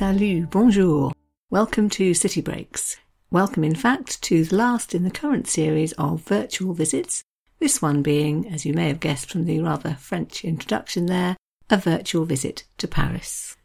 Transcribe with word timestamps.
Salut, 0.00 0.48
bonjour. 0.48 1.12
Welcome 1.50 1.90
to 1.90 2.14
City 2.14 2.40
Breaks. 2.40 2.96
Welcome, 3.30 3.64
in 3.64 3.74
fact, 3.74 4.22
to 4.22 4.44
the 4.44 4.56
last 4.56 4.94
in 4.94 5.04
the 5.04 5.10
current 5.10 5.46
series 5.46 5.92
of 5.98 6.22
virtual 6.22 6.72
visits. 6.72 7.22
This 7.58 7.82
one 7.82 8.00
being, 8.00 8.48
as 8.48 8.64
you 8.64 8.72
may 8.72 8.88
have 8.88 8.98
guessed 8.98 9.30
from 9.30 9.44
the 9.44 9.60
rather 9.60 9.98
French 10.00 10.42
introduction 10.42 11.04
there, 11.04 11.36
a 11.68 11.76
virtual 11.76 12.24
visit 12.24 12.64
to 12.78 12.88
Paris. 12.88 13.58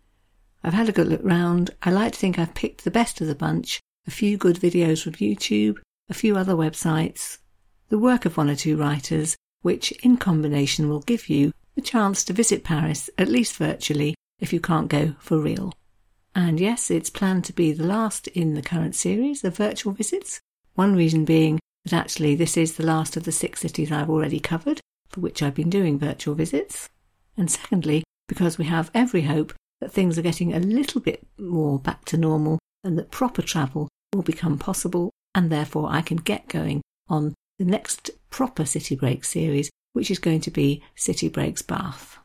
I've 0.61 0.73
had 0.73 0.89
a 0.89 0.91
good 0.91 1.07
look 1.07 1.21
round. 1.23 1.69
I 1.81 1.91
like 1.91 2.11
to 2.11 2.19
think 2.19 2.37
I've 2.37 2.53
picked 2.53 2.83
the 2.83 2.91
best 2.91 3.21
of 3.21 3.27
the 3.27 3.33
bunch, 3.33 3.79
a 4.05 4.11
few 4.11 4.35
good 4.35 4.57
videos 4.57 5.03
from 5.03 5.13
YouTube, 5.13 5.77
a 6.09 6.13
few 6.13 6.35
other 6.35 6.55
websites, 6.55 7.37
the 7.87 7.97
work 7.97 8.25
of 8.25 8.35
one 8.35 8.49
or 8.49 8.57
two 8.57 8.75
writers, 8.75 9.37
which 9.61 9.93
in 10.03 10.17
combination 10.17 10.89
will 10.89 10.99
give 10.99 11.29
you 11.29 11.53
the 11.75 11.81
chance 11.81 12.25
to 12.25 12.33
visit 12.33 12.65
Paris, 12.65 13.09
at 13.17 13.29
least 13.29 13.55
virtually, 13.55 14.15
if 14.41 14.51
you 14.51 14.59
can't 14.59 14.89
go 14.89 15.15
for 15.19 15.39
real. 15.39 15.71
And 16.35 16.59
yes, 16.59 16.91
it's 16.91 17.09
planned 17.09 17.45
to 17.45 17.53
be 17.53 17.71
the 17.71 17.85
last 17.85 18.27
in 18.27 18.53
the 18.53 18.61
current 18.61 18.93
series 18.93 19.43
of 19.45 19.55
virtual 19.55 19.93
visits. 19.93 20.41
One 20.73 20.93
reason 20.93 21.23
being 21.23 21.59
that 21.85 21.93
actually 21.93 22.35
this 22.35 22.57
is 22.57 22.73
the 22.73 22.85
last 22.85 23.15
of 23.15 23.23
the 23.23 23.31
six 23.31 23.61
cities 23.61 23.91
I've 23.91 24.09
already 24.09 24.41
covered, 24.41 24.81
for 25.07 25.21
which 25.21 25.41
I've 25.41 25.55
been 25.55 25.69
doing 25.69 25.97
virtual 25.97 26.35
visits. 26.35 26.89
And 27.37 27.49
secondly, 27.49 28.03
because 28.27 28.57
we 28.57 28.65
have 28.65 28.91
every 28.93 29.21
hope 29.21 29.53
that 29.79 29.93
things 29.93 30.17
are 30.17 30.23
getting 30.23 30.53
a 30.53 30.59
little 30.59 30.99
bit 30.99 31.25
more 31.37 31.79
back 31.79 32.03
to 32.05 32.17
normal 32.17 32.59
and 32.83 32.97
that 32.97 33.11
proper 33.11 33.41
travel 33.41 33.87
will 34.13 34.21
become 34.21 34.57
possible, 34.57 35.11
and 35.33 35.49
therefore 35.49 35.87
I 35.89 36.01
can 36.01 36.17
get 36.17 36.47
going 36.47 36.81
on 37.07 37.33
the 37.59 37.65
next 37.65 38.11
proper 38.29 38.65
City 38.65 38.95
Break 38.95 39.23
series, 39.23 39.69
which 39.93 40.11
is 40.11 40.19
going 40.19 40.41
to 40.41 40.51
be 40.51 40.83
City 40.95 41.29
Breaks 41.29 41.61
Bath. 41.61 42.17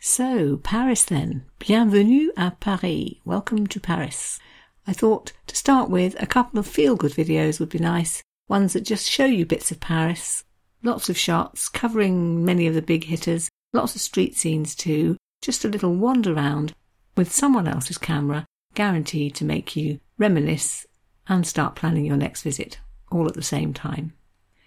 So, 0.00 0.58
Paris 0.58 1.04
then. 1.04 1.44
Bienvenue 1.58 2.30
à 2.36 2.58
Paris. 2.60 3.20
Welcome 3.24 3.66
to 3.66 3.80
Paris. 3.80 4.38
I 4.86 4.92
thought 4.92 5.32
to 5.48 5.56
start 5.56 5.90
with, 5.90 6.14
a 6.22 6.26
couple 6.26 6.60
of 6.60 6.68
feel 6.68 6.94
good 6.94 7.12
videos 7.12 7.58
would 7.58 7.68
be 7.68 7.80
nice. 7.80 8.22
Ones 8.48 8.74
that 8.74 8.82
just 8.82 9.10
show 9.10 9.24
you 9.24 9.44
bits 9.44 9.72
of 9.72 9.80
Paris. 9.80 10.44
Lots 10.84 11.08
of 11.08 11.18
shots 11.18 11.68
covering 11.68 12.44
many 12.44 12.68
of 12.68 12.74
the 12.74 12.82
big 12.82 13.04
hitters. 13.04 13.48
Lots 13.72 13.96
of 13.96 14.00
street 14.00 14.36
scenes 14.36 14.76
too. 14.76 15.16
Just 15.42 15.64
a 15.64 15.68
little 15.68 15.94
wander 15.94 16.32
round 16.32 16.74
with 17.16 17.32
someone 17.32 17.66
else's 17.66 17.98
camera, 17.98 18.46
guaranteed 18.74 19.34
to 19.34 19.44
make 19.44 19.74
you 19.74 19.98
reminisce 20.16 20.86
and 21.26 21.44
start 21.44 21.74
planning 21.74 22.04
your 22.04 22.16
next 22.16 22.42
visit 22.42 22.78
all 23.10 23.26
at 23.26 23.34
the 23.34 23.42
same 23.42 23.74
time. 23.74 24.12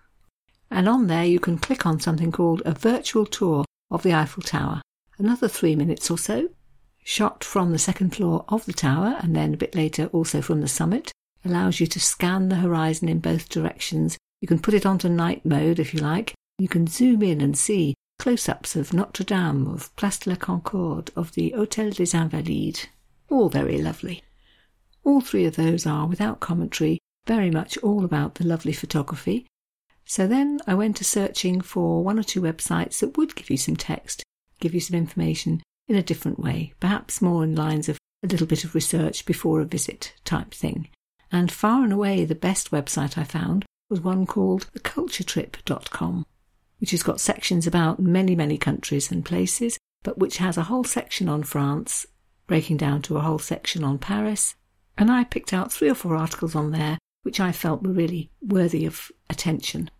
and 0.71 0.88
on 0.88 1.06
there 1.06 1.25
you 1.25 1.41
can 1.41 1.56
click 1.56 1.87
on 1.87 2.00
something 2.00 2.31
called 2.31 2.60
a 2.66 2.72
virtual 2.72 3.25
tour 3.25 3.65
of 3.91 4.03
the 4.03 4.12
Eiffel 4.12 4.42
Tower. 4.42 4.82
Another 5.16 5.48
three 5.48 5.75
minutes 5.75 6.10
or 6.10 6.19
so, 6.19 6.50
shot 7.10 7.43
from 7.43 7.72
the 7.72 7.78
second 7.78 8.15
floor 8.15 8.44
of 8.48 8.65
the 8.66 8.72
tower 8.72 9.16
and 9.21 9.34
then 9.34 9.53
a 9.53 9.56
bit 9.56 9.75
later 9.75 10.06
also 10.12 10.41
from 10.41 10.60
the 10.60 10.69
summit, 10.69 11.10
allows 11.44 11.81
you 11.81 11.87
to 11.88 11.98
scan 11.98 12.48
the 12.48 12.54
horizon 12.54 13.09
in 13.09 13.19
both 13.19 13.48
directions. 13.48 14.16
You 14.41 14.47
can 14.47 14.60
put 14.60 14.75
it 14.75 14.87
onto 14.87 15.09
night 15.09 15.44
mode 15.44 15.81
if 15.81 15.93
you 15.93 15.98
like. 15.98 16.34
You 16.60 16.69
can 16.69 16.87
zoom 16.87 17.21
in 17.22 17.41
and 17.41 17.59
see 17.59 17.97
close 18.21 18.48
ups 18.48 18.76
of 18.76 18.93
Notre 18.93 19.25
Dame, 19.25 19.66
of 19.66 19.94
Place 19.97 20.19
de 20.19 20.31
la 20.31 20.37
Concorde, 20.37 21.10
of 21.16 21.32
the 21.32 21.50
Hotel 21.50 21.91
des 21.91 22.15
Invalides. 22.16 22.87
All 23.28 23.48
very 23.48 23.82
lovely. 23.82 24.22
All 25.03 25.21
three 25.21 25.47
of 25.47 25.56
those 25.56 25.87
are, 25.87 26.06
without 26.06 26.38
commentary, 26.38 27.00
very 27.27 27.50
much 27.50 27.77
all 27.78 28.04
about 28.04 28.37
the 28.37 28.47
lovely 28.47 28.72
photography 28.72 29.47
so 30.04 30.27
then 30.27 30.59
I 30.66 30.75
went 30.75 30.97
to 30.97 31.04
searching 31.04 31.60
for 31.60 32.03
one 32.03 32.19
or 32.19 32.25
two 32.25 32.41
websites 32.41 32.98
that 32.98 33.16
would 33.16 33.37
give 33.37 33.48
you 33.48 33.56
some 33.56 33.77
text, 33.77 34.25
give 34.59 34.75
you 34.75 34.81
some 34.81 34.97
information 34.97 35.62
in 35.90 35.96
a 35.96 36.02
different 36.02 36.38
way, 36.38 36.72
perhaps 36.78 37.20
more 37.20 37.42
in 37.42 37.56
lines 37.56 37.88
of 37.88 37.98
a 38.22 38.28
little 38.28 38.46
bit 38.46 38.64
of 38.64 38.74
research 38.74 39.26
before 39.26 39.60
a 39.60 39.64
visit 39.64 40.14
type 40.24 40.54
thing. 40.54 40.88
And 41.32 41.50
far 41.50 41.82
and 41.82 41.92
away 41.92 42.24
the 42.24 42.34
best 42.34 42.70
website 42.70 43.18
I 43.18 43.24
found 43.24 43.64
was 43.88 44.00
one 44.00 44.24
called 44.24 44.70
theculturetrip.com, 44.72 46.24
which 46.78 46.92
has 46.92 47.02
got 47.02 47.20
sections 47.20 47.66
about 47.66 47.98
many, 47.98 48.36
many 48.36 48.56
countries 48.56 49.10
and 49.10 49.24
places, 49.24 49.78
but 50.04 50.18
which 50.18 50.36
has 50.36 50.56
a 50.56 50.64
whole 50.64 50.84
section 50.84 51.28
on 51.28 51.42
France, 51.42 52.06
breaking 52.46 52.76
down 52.76 53.02
to 53.02 53.16
a 53.16 53.20
whole 53.20 53.40
section 53.40 53.82
on 53.82 53.98
Paris. 53.98 54.54
And 54.96 55.10
I 55.10 55.24
picked 55.24 55.52
out 55.52 55.72
three 55.72 55.90
or 55.90 55.94
four 55.94 56.14
articles 56.14 56.54
on 56.54 56.70
there 56.70 56.98
which 57.22 57.40
I 57.40 57.52
felt 57.52 57.82
were 57.82 57.92
really 57.92 58.30
worthy 58.40 58.86
of 58.86 59.10
attention. 59.28 59.90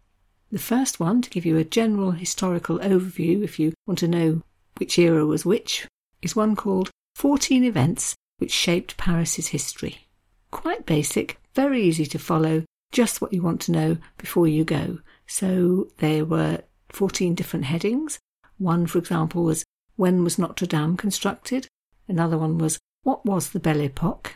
The 0.51 0.59
first 0.59 0.99
one, 0.99 1.23
to 1.23 1.31
give 1.31 1.45
you 1.47 1.59
a 1.59 1.65
general 1.65 2.13
historical 2.13 2.79
overview 2.79 3.45
if 3.45 3.59
you 3.59 3.73
want 3.87 3.99
to 4.01 4.09
know 4.09 4.43
which 4.79 4.99
era 4.99 5.27
was 5.27 5.45
which, 5.45 5.87
is 6.23 6.37
one 6.37 6.57
called 6.57 6.91
14 7.17 7.65
Events 7.65 8.15
Which 8.39 8.53
Shaped 8.53 8.97
Paris's 8.97 9.49
History. 9.49 10.09
Quite 10.51 10.87
basic, 10.87 11.41
very 11.55 11.83
easy 11.83 12.07
to 12.07 12.19
follow, 12.19 12.65
just 12.93 13.21
what 13.21 13.33
you 13.33 13.43
want 13.43 13.61
to 13.63 13.73
know 13.73 13.97
before 14.19 14.49
you 14.49 14.65
go. 14.65 14.99
So 15.27 15.89
there 15.99 16.25
were 16.25 16.63
14 16.91 17.35
different 17.35 17.67
headings. 17.67 18.19
One, 18.59 18.87
for 18.87 18.99
example, 18.99 19.45
was 19.45 19.65
When 19.97 20.25
was 20.25 20.39
Notre 20.39 20.67
Dame 20.67 20.97
constructed? 20.97 21.69
Another 22.09 22.39
one 22.39 22.59
was 22.59 22.79
What 23.03 23.25
was 23.25 23.51
the 23.51 23.61
Belle 23.61 23.81
Epoque? 23.83 24.35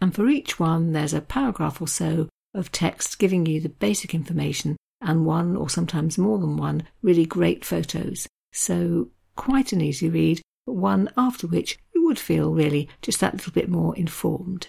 And 0.00 0.14
for 0.14 0.28
each 0.28 0.60
one, 0.60 0.92
there's 0.92 1.14
a 1.14 1.20
paragraph 1.20 1.80
or 1.80 1.88
so 1.88 2.28
of 2.54 2.72
text 2.72 3.18
giving 3.18 3.46
you 3.46 3.60
the 3.60 3.68
basic 3.68 4.14
information 4.14 4.76
and 5.00 5.26
one 5.26 5.56
or 5.56 5.68
sometimes 5.68 6.18
more 6.18 6.38
than 6.38 6.56
one 6.56 6.82
really 7.02 7.26
great 7.26 7.64
photos. 7.64 8.26
So 8.52 9.08
quite 9.36 9.72
an 9.72 9.80
easy 9.80 10.08
read, 10.08 10.42
but 10.66 10.72
one 10.72 11.10
after 11.16 11.46
which 11.46 11.78
you 11.94 12.04
would 12.06 12.18
feel 12.18 12.52
really 12.52 12.88
just 13.02 13.20
that 13.20 13.34
little 13.34 13.52
bit 13.52 13.68
more 13.68 13.96
informed. 13.96 14.68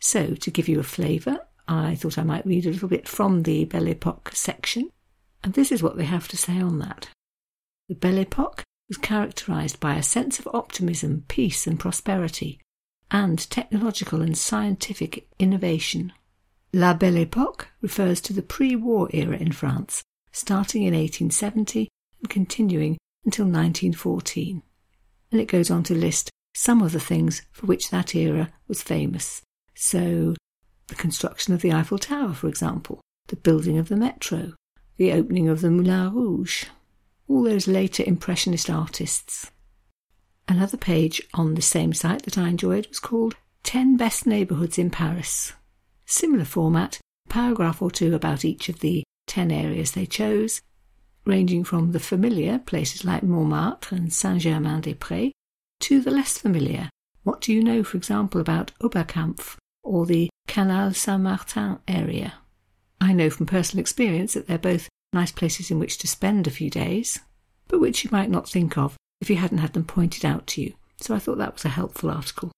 So 0.00 0.34
to 0.34 0.50
give 0.50 0.68
you 0.68 0.80
a 0.80 0.84
flavour, 0.84 1.38
I 1.68 1.94
thought 1.94 2.18
I 2.18 2.24
might 2.24 2.46
read 2.46 2.66
a 2.66 2.70
little 2.70 2.88
bit 2.88 3.06
from 3.08 3.44
the 3.44 3.64
Belle 3.64 3.88
Epoque 3.88 4.32
section, 4.34 4.90
and 5.44 5.54
this 5.54 5.70
is 5.70 5.82
what 5.82 5.96
they 5.96 6.04
have 6.04 6.28
to 6.28 6.36
say 6.36 6.60
on 6.60 6.78
that. 6.80 7.08
The 7.88 7.94
Belle 7.94 8.18
Epoque 8.18 8.64
was 8.88 8.98
characterised 8.98 9.78
by 9.78 9.94
a 9.94 10.02
sense 10.02 10.38
of 10.38 10.48
optimism, 10.52 11.24
peace, 11.28 11.66
and 11.66 11.78
prosperity, 11.78 12.60
and 13.10 13.38
technological 13.50 14.20
and 14.20 14.36
scientific 14.36 15.28
innovation. 15.38 16.12
La 16.72 16.94
Belle 16.94 17.24
Époque 17.24 17.66
refers 17.80 18.20
to 18.20 18.32
the 18.32 18.42
pre-war 18.42 19.08
era 19.12 19.36
in 19.36 19.52
France, 19.52 20.02
starting 20.32 20.82
in 20.82 20.94
1870 20.94 21.88
and 22.20 22.30
continuing 22.30 22.98
until 23.24 23.44
1914. 23.44 24.62
And 25.32 25.40
it 25.40 25.46
goes 25.46 25.70
on 25.70 25.82
to 25.84 25.94
list 25.94 26.30
some 26.54 26.82
of 26.82 26.92
the 26.92 27.00
things 27.00 27.42
for 27.52 27.66
which 27.66 27.90
that 27.90 28.14
era 28.14 28.50
was 28.66 28.82
famous. 28.82 29.42
So, 29.74 30.34
the 30.88 30.94
construction 30.94 31.54
of 31.54 31.62
the 31.62 31.72
Eiffel 31.72 31.98
Tower, 31.98 32.34
for 32.34 32.48
example, 32.48 33.00
the 33.28 33.36
building 33.36 33.78
of 33.78 33.88
the 33.88 33.96
metro, 33.96 34.54
the 34.96 35.12
opening 35.12 35.48
of 35.48 35.60
the 35.60 35.70
Moulin 35.70 36.12
Rouge, 36.12 36.64
all 37.28 37.44
those 37.44 37.68
later 37.68 38.02
Impressionist 38.04 38.68
artists. 38.68 39.50
Another 40.48 40.76
page 40.76 41.22
on 41.32 41.54
the 41.54 41.62
same 41.62 41.92
site 41.92 42.24
that 42.24 42.36
I 42.36 42.48
enjoyed 42.48 42.88
was 42.88 42.98
called 42.98 43.36
10 43.62 43.96
Best 43.96 44.26
Neighbourhoods 44.26 44.78
in 44.78 44.90
Paris. 44.90 45.52
Similar 46.06 46.44
format, 46.44 46.98
paragraph 47.28 47.80
or 47.80 47.90
two 47.90 48.14
about 48.16 48.44
each 48.44 48.68
of 48.68 48.80
the 48.80 49.04
10 49.28 49.52
areas 49.52 49.92
they 49.92 50.06
chose, 50.06 50.60
ranging 51.24 51.64
from 51.64 51.92
the 51.92 52.00
familiar, 52.00 52.58
places 52.58 53.04
like 53.04 53.22
Montmartre 53.22 53.94
and 53.94 54.12
Saint 54.12 54.40
Germain 54.40 54.80
des 54.80 54.94
Prés, 54.94 55.32
to 55.80 56.00
the 56.00 56.10
less 56.10 56.38
familiar. 56.38 56.90
What 57.22 57.40
do 57.40 57.52
you 57.52 57.62
know, 57.62 57.82
for 57.84 57.96
example, 57.96 58.40
about 58.40 58.72
Oberkampf 58.82 59.56
or 59.82 60.06
the 60.06 60.30
Canal 60.48 60.92
Saint 60.94 61.22
Martin 61.22 61.78
area? 61.86 62.34
I 63.00 63.12
know 63.12 63.30
from 63.30 63.46
personal 63.46 63.80
experience 63.80 64.34
that 64.34 64.46
they're 64.46 64.58
both 64.58 64.88
nice 65.12 65.32
places 65.32 65.70
in 65.70 65.78
which 65.78 65.98
to 65.98 66.06
spend 66.06 66.46
a 66.46 66.50
few 66.50 66.70
days, 66.70 67.18
but 67.68 67.80
which 67.80 68.04
you 68.04 68.10
might 68.12 68.30
not 68.30 68.48
think 68.48 68.76
of 68.76 68.96
if 69.20 69.30
you 69.30 69.36
hadn't 69.36 69.58
had 69.58 69.72
them 69.72 69.84
pointed 69.84 70.24
out 70.24 70.46
to 70.48 70.62
you. 70.62 70.74
So 71.00 71.14
I 71.14 71.18
thought 71.18 71.38
that 71.38 71.54
was 71.54 71.64
a 71.64 71.70
helpful 71.70 72.10
article. 72.10 72.52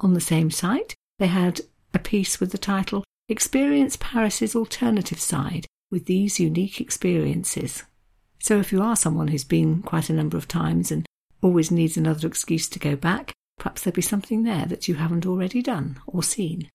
On 0.00 0.14
the 0.14 0.20
same 0.20 0.50
site, 0.50 0.94
they 1.18 1.26
had 1.28 1.60
a 1.94 1.98
piece 1.98 2.40
with 2.40 2.52
the 2.52 2.58
title 2.58 3.04
Experience 3.28 3.96
Paris's 3.96 4.56
Alternative 4.56 5.20
Side 5.20 5.66
with 5.92 6.06
These 6.06 6.40
Unique 6.40 6.80
Experiences. 6.80 7.84
So 8.40 8.58
if 8.58 8.72
you 8.72 8.82
are 8.82 8.96
someone 8.96 9.28
who's 9.28 9.44
been 9.44 9.82
quite 9.82 10.10
a 10.10 10.14
number 10.14 10.38
of 10.38 10.48
times 10.48 10.90
and 10.90 11.06
always 11.42 11.70
needs 11.70 11.96
another 11.96 12.26
excuse 12.26 12.66
to 12.70 12.78
go 12.78 12.96
back, 12.96 13.32
perhaps 13.58 13.82
there'll 13.82 13.94
be 13.94 14.02
something 14.02 14.42
there 14.42 14.64
that 14.66 14.88
you 14.88 14.94
haven't 14.94 15.26
already 15.26 15.62
done 15.62 16.00
or 16.06 16.22
seen. 16.22 16.68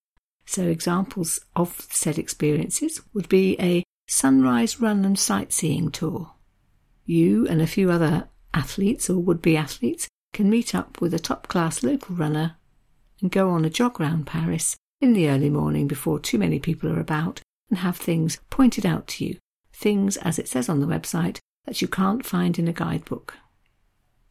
So 0.46 0.62
examples 0.62 1.40
of 1.56 1.86
said 1.90 2.16
experiences 2.16 3.02
would 3.12 3.28
be 3.28 3.56
a 3.60 3.82
sunrise 4.06 4.80
run 4.80 5.04
and 5.04 5.18
sightseeing 5.18 5.90
tour. 5.90 6.32
You 7.04 7.46
and 7.48 7.60
a 7.60 7.66
few 7.66 7.90
other 7.90 8.28
athletes 8.54 9.10
or 9.10 9.18
would 9.18 9.42
be 9.42 9.56
athletes 9.56 10.08
can 10.32 10.48
meet 10.48 10.74
up 10.74 11.00
with 11.00 11.12
a 11.12 11.18
top 11.18 11.48
class 11.48 11.82
local 11.82 12.14
runner 12.14 12.56
and 13.20 13.30
go 13.30 13.50
on 13.50 13.64
a 13.64 13.70
jog 13.70 13.98
round 13.98 14.26
Paris 14.26 14.76
in 15.00 15.12
the 15.12 15.28
early 15.28 15.50
morning 15.50 15.88
before 15.88 16.20
too 16.20 16.38
many 16.38 16.58
people 16.60 16.88
are 16.90 17.00
about 17.00 17.40
and 17.68 17.78
have 17.78 17.96
things 17.96 18.38
pointed 18.50 18.86
out 18.86 19.06
to 19.08 19.24
you, 19.24 19.38
things, 19.72 20.16
as 20.18 20.38
it 20.38 20.48
says 20.48 20.68
on 20.68 20.80
the 20.80 20.86
website, 20.86 21.38
that 21.66 21.82
you 21.82 21.88
can't 21.88 22.24
find 22.24 22.58
in 22.58 22.68
a 22.68 22.72
guidebook. 22.72 23.34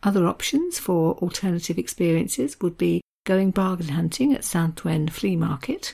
Other 0.04 0.28
options 0.28 0.80
for 0.80 1.16
alternative 1.16 1.78
experiences 1.78 2.60
would 2.62 2.78
be 2.78 3.01
going 3.25 3.51
bargain 3.51 3.89
hunting 3.89 4.34
at 4.34 4.44
Saint 4.44 4.75
Ouen 4.86 5.10
Flea 5.10 5.36
Market, 5.36 5.94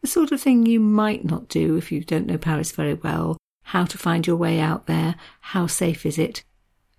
the 0.00 0.08
sort 0.08 0.32
of 0.32 0.40
thing 0.40 0.66
you 0.66 0.80
might 0.80 1.24
not 1.24 1.48
do 1.48 1.76
if 1.76 1.90
you 1.90 2.04
don't 2.04 2.26
know 2.26 2.38
Paris 2.38 2.72
very 2.72 2.94
well, 2.94 3.36
how 3.64 3.84
to 3.84 3.98
find 3.98 4.26
your 4.26 4.36
way 4.36 4.60
out 4.60 4.86
there, 4.86 5.14
how 5.40 5.66
safe 5.66 6.06
is 6.06 6.18
it, 6.18 6.42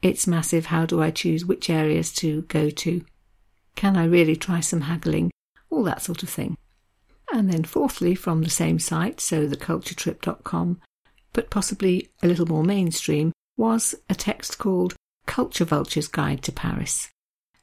it's 0.01 0.27
massive, 0.27 0.67
how 0.67 0.85
do 0.85 1.01
I 1.01 1.11
choose 1.11 1.45
which 1.45 1.69
areas 1.69 2.11
to 2.15 2.43
go 2.43 2.69
to, 2.69 3.03
can 3.75 3.95
I 3.95 4.05
really 4.05 4.35
try 4.35 4.59
some 4.59 4.81
haggling? 4.81 5.31
All 5.69 5.83
that 5.83 6.01
sort 6.01 6.23
of 6.23 6.29
thing. 6.29 6.57
And 7.33 7.51
then, 7.51 7.63
fourthly, 7.63 8.15
from 8.15 8.43
the 8.43 8.49
same 8.49 8.79
site, 8.79 9.21
so 9.21 9.47
theculturetrip.com, 9.47 10.81
but 11.33 11.49
possibly 11.49 12.09
a 12.23 12.27
little 12.27 12.47
more 12.47 12.63
mainstream, 12.63 13.31
was 13.55 13.93
a 14.09 14.15
text 14.15 14.57
called 14.57 14.95
Culture 15.25 15.65
Vulture's 15.65 16.07
Guide 16.07 16.41
to 16.43 16.51
Paris. 16.51 17.09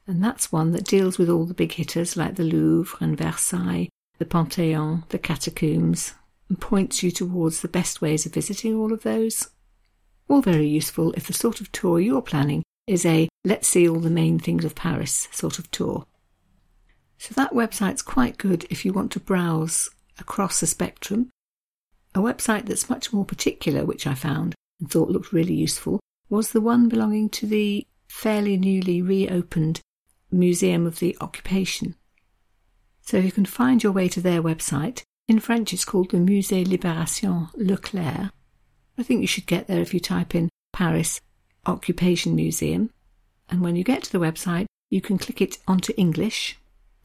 And 0.07 0.23
that's 0.23 0.51
one 0.51 0.71
that 0.71 0.85
deals 0.85 1.17
with 1.17 1.29
all 1.29 1.45
the 1.45 1.53
big 1.53 1.73
hitters 1.73 2.15
like 2.15 2.35
the 2.35 2.43
Louvre 2.43 2.97
and 3.01 3.17
Versailles, 3.17 3.89
the 4.19 4.25
Pantheon, 4.25 5.03
the 5.09 5.19
catacombs, 5.19 6.13
and 6.47 6.59
points 6.61 7.03
you 7.03 7.11
towards 7.11 7.61
the 7.61 7.67
best 7.67 8.01
ways 8.01 8.25
of 8.25 8.33
visiting 8.33 8.75
all 8.75 8.93
of 8.93 9.03
those. 9.03 9.49
All 10.29 10.41
very 10.41 10.67
useful 10.67 11.13
if 11.13 11.27
the 11.27 11.33
sort 11.33 11.59
of 11.59 11.71
tour 11.71 11.99
you're 11.99 12.21
planning 12.21 12.63
is 12.87 13.05
a 13.05 13.27
let's 13.43 13.67
see 13.67 13.87
all 13.87 13.99
the 13.99 14.09
main 14.09 14.39
things 14.39 14.63
of 14.63 14.75
Paris 14.75 15.27
sort 15.31 15.59
of 15.59 15.69
tour. 15.71 16.05
So 17.17 17.33
that 17.35 17.53
website's 17.53 18.01
quite 18.01 18.37
good 18.37 18.65
if 18.69 18.85
you 18.85 18.93
want 18.93 19.11
to 19.13 19.19
browse 19.19 19.89
across 20.19 20.59
the 20.59 20.67
spectrum. 20.67 21.29
A 22.15 22.19
website 22.19 22.65
that's 22.65 22.89
much 22.89 23.11
more 23.13 23.25
particular, 23.25 23.85
which 23.85 24.07
I 24.07 24.13
found 24.13 24.55
and 24.79 24.89
thought 24.89 25.09
looked 25.09 25.33
really 25.33 25.53
useful, 25.53 25.99
was 26.29 26.51
the 26.51 26.61
one 26.61 26.89
belonging 26.89 27.29
to 27.29 27.47
the 27.47 27.85
fairly 28.07 28.57
newly 28.57 29.01
reopened 29.01 29.81
Museum 30.31 30.85
of 30.85 30.99
the 30.99 31.17
Occupation. 31.21 31.95
So 33.01 33.17
you 33.17 33.31
can 33.31 33.45
find 33.45 33.81
your 33.81 33.93
way 33.93 34.09
to 34.09 34.21
their 34.21 34.41
website. 34.41 35.03
In 35.27 35.39
French, 35.39 35.73
it's 35.73 35.85
called 35.85 36.11
the 36.11 36.17
Musée 36.17 36.65
Libération 36.65 37.49
Leclerc. 37.55 38.31
I 38.97 39.03
think 39.03 39.21
you 39.21 39.27
should 39.27 39.45
get 39.45 39.67
there 39.67 39.81
if 39.81 39.93
you 39.93 39.99
type 39.99 40.35
in 40.35 40.49
Paris 40.73 41.21
Occupation 41.65 42.35
Museum. 42.35 42.89
And 43.49 43.61
when 43.61 43.75
you 43.75 43.83
get 43.83 44.03
to 44.03 44.11
the 44.11 44.19
website, 44.19 44.65
you 44.89 45.01
can 45.01 45.17
click 45.17 45.41
it 45.41 45.57
onto 45.67 45.93
English. 45.97 46.57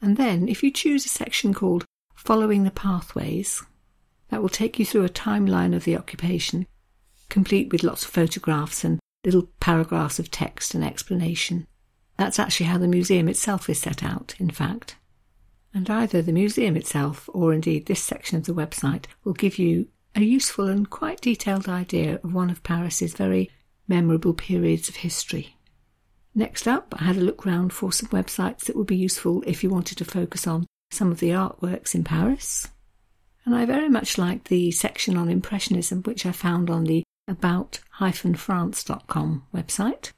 And 0.03 0.17
then, 0.17 0.49
if 0.49 0.63
you 0.63 0.69
choose 0.69 1.05
a 1.05 1.09
section 1.09 1.53
called 1.53 1.85
Following 2.13 2.65
the 2.65 2.71
Pathways, 2.71 3.63
that 4.27 4.41
will 4.41 4.49
take 4.49 4.77
you 4.77 4.85
through 4.85 5.05
a 5.05 5.09
timeline 5.09 5.73
of 5.73 5.85
the 5.85 5.95
occupation, 5.95 6.67
complete 7.29 7.71
with 7.71 7.83
lots 7.83 8.03
of 8.03 8.11
photographs 8.11 8.83
and 8.83 8.99
little 9.23 9.47
paragraphs 9.61 10.19
of 10.19 10.29
text 10.29 10.75
and 10.75 10.83
explanation. 10.83 11.67
That's 12.17 12.37
actually 12.37 12.65
how 12.65 12.79
the 12.79 12.87
museum 12.89 13.29
itself 13.29 13.69
is 13.69 13.79
set 13.79 14.03
out, 14.03 14.35
in 14.39 14.49
fact. 14.49 14.97
And 15.73 15.89
either 15.89 16.21
the 16.21 16.33
museum 16.33 16.75
itself 16.75 17.29
or 17.31 17.53
indeed 17.53 17.85
this 17.85 18.03
section 18.03 18.37
of 18.37 18.43
the 18.43 18.53
website 18.53 19.05
will 19.23 19.31
give 19.31 19.57
you 19.57 19.87
a 20.15 20.21
useful 20.21 20.67
and 20.67 20.89
quite 20.89 21.21
detailed 21.21 21.69
idea 21.69 22.19
of 22.25 22.33
one 22.33 22.49
of 22.49 22.61
Paris's 22.61 23.13
very 23.13 23.49
memorable 23.87 24.33
periods 24.33 24.89
of 24.89 24.97
history. 24.97 25.55
Next 26.35 26.67
up, 26.67 26.95
I 26.97 27.03
had 27.03 27.17
a 27.17 27.21
look 27.21 27.45
round 27.45 27.73
for 27.73 27.91
some 27.91 28.09
websites 28.09 28.65
that 28.65 28.75
would 28.75 28.87
be 28.87 28.97
useful 28.97 29.43
if 29.45 29.63
you 29.63 29.69
wanted 29.69 29.99
to 29.99 30.05
focus 30.05 30.47
on 30.47 30.65
some 30.91 31.11
of 31.11 31.19
the 31.19 31.29
artworks 31.29 31.93
in 31.93 32.03
Paris. 32.03 32.69
And 33.45 33.53
I 33.53 33.65
very 33.65 33.89
much 33.89 34.17
liked 34.17 34.47
the 34.47 34.71
section 34.71 35.17
on 35.17 35.29
Impressionism, 35.29 36.01
which 36.03 36.25
I 36.25 36.31
found 36.31 36.69
on 36.69 36.85
the 36.85 37.03
about-france.com 37.27 39.43
website. 39.53 40.11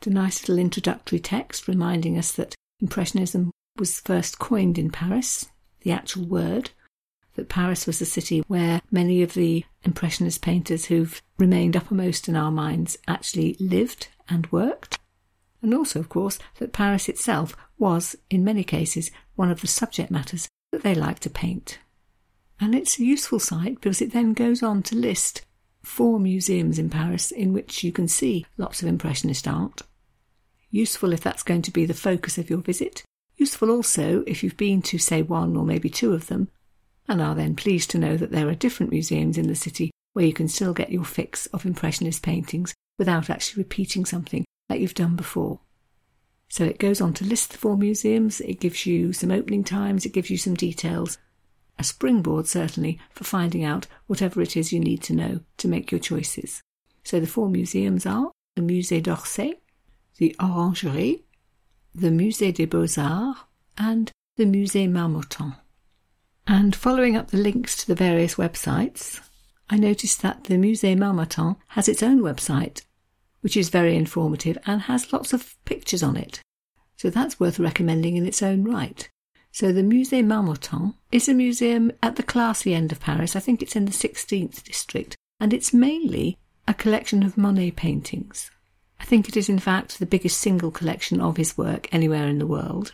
The 0.00 0.10
nice 0.10 0.42
little 0.42 0.58
introductory 0.58 1.18
text 1.18 1.66
reminding 1.66 2.18
us 2.18 2.32
that 2.32 2.54
Impressionism 2.80 3.50
was 3.76 4.00
first 4.00 4.38
coined 4.38 4.78
in 4.78 4.90
Paris, 4.90 5.48
the 5.80 5.92
actual 5.92 6.26
word, 6.26 6.70
that 7.36 7.48
Paris 7.48 7.86
was 7.86 8.00
the 8.00 8.04
city 8.04 8.42
where 8.48 8.82
many 8.90 9.22
of 9.22 9.34
the 9.34 9.64
Impressionist 9.84 10.42
painters 10.42 10.86
who've 10.86 11.22
remained 11.38 11.76
uppermost 11.76 12.28
in 12.28 12.36
our 12.36 12.50
minds 12.50 12.98
actually 13.06 13.56
lived 13.60 14.08
and 14.28 14.50
worked. 14.52 14.97
And 15.62 15.74
also, 15.74 15.98
of 16.00 16.08
course, 16.08 16.38
that 16.58 16.72
Paris 16.72 17.08
itself 17.08 17.56
was, 17.78 18.16
in 18.30 18.44
many 18.44 18.64
cases, 18.64 19.10
one 19.34 19.50
of 19.50 19.60
the 19.60 19.66
subject 19.66 20.10
matters 20.10 20.48
that 20.72 20.82
they 20.82 20.94
liked 20.94 21.22
to 21.22 21.30
paint. 21.30 21.78
And 22.60 22.74
it's 22.74 22.98
a 22.98 23.04
useful 23.04 23.38
site 23.38 23.76
because 23.76 24.00
it 24.00 24.12
then 24.12 24.34
goes 24.34 24.62
on 24.62 24.82
to 24.84 24.96
list 24.96 25.44
four 25.82 26.18
museums 26.18 26.78
in 26.78 26.90
Paris 26.90 27.30
in 27.30 27.52
which 27.52 27.82
you 27.82 27.92
can 27.92 28.08
see 28.08 28.44
lots 28.56 28.82
of 28.82 28.88
Impressionist 28.88 29.46
art. 29.46 29.82
Useful 30.70 31.12
if 31.12 31.20
that's 31.20 31.42
going 31.42 31.62
to 31.62 31.70
be 31.70 31.86
the 31.86 31.94
focus 31.94 32.36
of 32.36 32.50
your 32.50 32.58
visit. 32.58 33.02
Useful 33.36 33.70
also 33.70 34.24
if 34.26 34.42
you've 34.42 34.56
been 34.56 34.82
to, 34.82 34.98
say, 34.98 35.22
one 35.22 35.56
or 35.56 35.64
maybe 35.64 35.88
two 35.88 36.12
of 36.12 36.26
them 36.26 36.48
and 37.08 37.22
are 37.22 37.34
then 37.34 37.56
pleased 37.56 37.90
to 37.90 37.98
know 37.98 38.16
that 38.16 38.32
there 38.32 38.48
are 38.48 38.54
different 38.54 38.92
museums 38.92 39.38
in 39.38 39.46
the 39.46 39.54
city 39.54 39.90
where 40.12 40.26
you 40.26 40.32
can 40.32 40.48
still 40.48 40.74
get 40.74 40.90
your 40.90 41.04
fix 41.04 41.46
of 41.46 41.64
Impressionist 41.64 42.22
paintings 42.22 42.74
without 42.98 43.30
actually 43.30 43.62
repeating 43.62 44.04
something 44.04 44.44
that 44.68 44.80
you've 44.80 44.94
done 44.94 45.16
before. 45.16 45.60
So 46.48 46.64
it 46.64 46.78
goes 46.78 47.00
on 47.00 47.12
to 47.14 47.24
list 47.24 47.50
the 47.50 47.58
four 47.58 47.76
museums, 47.76 48.40
it 48.40 48.60
gives 48.60 48.86
you 48.86 49.12
some 49.12 49.30
opening 49.30 49.64
times, 49.64 50.06
it 50.06 50.12
gives 50.12 50.30
you 50.30 50.38
some 50.38 50.54
details. 50.54 51.18
A 51.78 51.84
springboard, 51.84 52.46
certainly, 52.46 52.98
for 53.12 53.24
finding 53.24 53.64
out 53.64 53.86
whatever 54.06 54.40
it 54.40 54.56
is 54.56 54.72
you 54.72 54.80
need 54.80 55.02
to 55.02 55.14
know 55.14 55.40
to 55.58 55.68
make 55.68 55.92
your 55.92 56.00
choices. 56.00 56.62
So 57.04 57.20
the 57.20 57.26
four 57.26 57.48
museums 57.48 58.06
are 58.06 58.32
the 58.56 58.62
Musée 58.62 59.02
d'Orsay, 59.02 59.54
the 60.16 60.34
Orangerie, 60.40 61.22
the 61.94 62.08
Musée 62.08 62.52
des 62.52 62.66
Beaux-Arts, 62.66 63.44
and 63.76 64.10
the 64.36 64.44
Musée 64.44 64.90
Marmottan. 64.90 65.56
And 66.46 66.74
following 66.74 67.14
up 67.14 67.30
the 67.30 67.36
links 67.36 67.76
to 67.76 67.86
the 67.86 67.94
various 67.94 68.34
websites, 68.34 69.20
I 69.70 69.76
noticed 69.76 70.22
that 70.22 70.44
the 70.44 70.54
Musée 70.54 70.96
Marmottan 70.96 71.56
has 71.68 71.88
its 71.88 72.02
own 72.02 72.20
website, 72.20 72.82
which 73.48 73.56
is 73.56 73.70
very 73.70 73.96
informative 73.96 74.58
and 74.66 74.82
has 74.82 75.10
lots 75.10 75.32
of 75.32 75.56
pictures 75.64 76.02
on 76.02 76.18
it. 76.18 76.42
So 76.98 77.08
that's 77.08 77.40
worth 77.40 77.58
recommending 77.58 78.18
in 78.18 78.26
its 78.26 78.42
own 78.42 78.62
right. 78.62 79.08
So 79.52 79.72
the 79.72 79.80
Musée 79.80 80.22
Marmottan 80.22 80.96
is 81.10 81.30
a 81.30 81.32
museum 81.32 81.90
at 82.02 82.16
the 82.16 82.22
classy 82.22 82.74
end 82.74 82.92
of 82.92 83.00
Paris. 83.00 83.34
I 83.34 83.40
think 83.40 83.62
it's 83.62 83.74
in 83.74 83.86
the 83.86 83.90
16th 83.90 84.62
district, 84.64 85.16
and 85.40 85.54
it's 85.54 85.72
mainly 85.72 86.36
a 86.66 86.74
collection 86.74 87.22
of 87.22 87.38
Monet 87.38 87.70
paintings. 87.70 88.50
I 89.00 89.06
think 89.06 89.30
it 89.30 89.36
is, 89.38 89.48
in 89.48 89.60
fact, 89.60 89.98
the 89.98 90.04
biggest 90.04 90.38
single 90.38 90.70
collection 90.70 91.18
of 91.18 91.38
his 91.38 91.56
work 91.56 91.88
anywhere 91.90 92.28
in 92.28 92.40
the 92.40 92.46
world. 92.46 92.92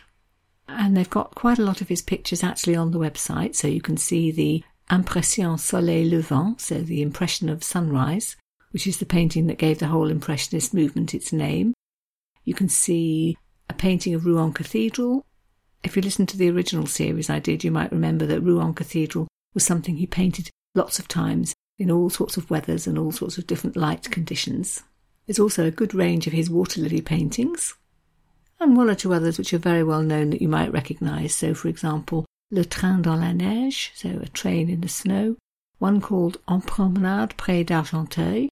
And 0.69 0.95
they've 0.95 1.09
got 1.09 1.35
quite 1.35 1.59
a 1.59 1.65
lot 1.65 1.81
of 1.81 1.89
his 1.89 2.01
pictures 2.01 2.45
actually 2.45 2.77
on 2.77 2.91
the 2.91 2.99
website, 2.99 3.55
so 3.55 3.67
you 3.67 3.81
can 3.81 3.97
see 3.97 4.31
the 4.31 4.63
Impression 4.89 5.57
Soleil 5.57 6.11
Levant, 6.11 6.61
so 6.61 6.79
the 6.79 7.01
impression 7.01 7.49
of 7.49 7.61
sunrise, 7.61 8.37
which 8.75 8.85
is 8.85 8.97
the 8.97 9.05
painting 9.05 9.47
that 9.47 9.57
gave 9.57 9.79
the 9.79 9.87
whole 9.87 10.11
Impressionist 10.11 10.73
movement 10.73 11.13
its 11.13 11.31
name. 11.31 11.73
You 12.43 12.53
can 12.53 12.67
see 12.67 13.37
a 13.69 13.73
painting 13.73 14.13
of 14.13 14.25
Rouen 14.25 14.51
Cathedral. 14.51 15.25
If 15.81 15.95
you 15.95 16.01
listen 16.01 16.25
to 16.25 16.35
the 16.35 16.49
original 16.49 16.85
series 16.85 17.29
I 17.29 17.39
did, 17.39 17.63
you 17.63 17.71
might 17.71 17.93
remember 17.93 18.25
that 18.25 18.41
Rouen 18.41 18.73
Cathedral 18.73 19.29
was 19.53 19.63
something 19.63 19.95
he 19.95 20.05
painted 20.05 20.49
lots 20.73 20.99
of 20.99 21.07
times 21.07 21.53
in 21.79 21.89
all 21.89 22.09
sorts 22.09 22.35
of 22.35 22.49
weathers 22.49 22.85
and 22.85 22.97
all 22.97 23.13
sorts 23.13 23.37
of 23.37 23.47
different 23.47 23.77
light 23.77 24.11
conditions. 24.11 24.83
There's 25.25 25.39
also 25.39 25.65
a 25.65 25.71
good 25.71 25.93
range 25.93 26.27
of 26.27 26.33
his 26.33 26.49
water 26.49 26.81
lily 26.81 26.99
paintings, 26.99 27.75
and 28.59 28.75
one 28.75 28.89
or 28.89 28.95
two 28.95 29.13
others 29.13 29.37
which 29.37 29.53
are 29.53 29.57
very 29.57 29.83
well 29.83 30.01
known 30.01 30.31
that 30.31 30.41
you 30.41 30.49
might 30.49 30.73
recognise. 30.73 31.33
So, 31.33 31.53
for 31.53 31.69
example, 31.69 32.25
Le 32.51 32.65
Train 32.65 33.01
dans 33.01 33.21
la 33.21 33.31
Neige, 33.31 33.93
so 33.95 34.19
a 34.21 34.27
train 34.27 34.69
in 34.69 34.81
the 34.81 34.89
snow, 34.89 35.37
one 35.79 36.01
called 36.01 36.41
En 36.49 36.59
promenade 36.59 37.37
près 37.37 37.63
d'Argenteuil, 37.63 38.49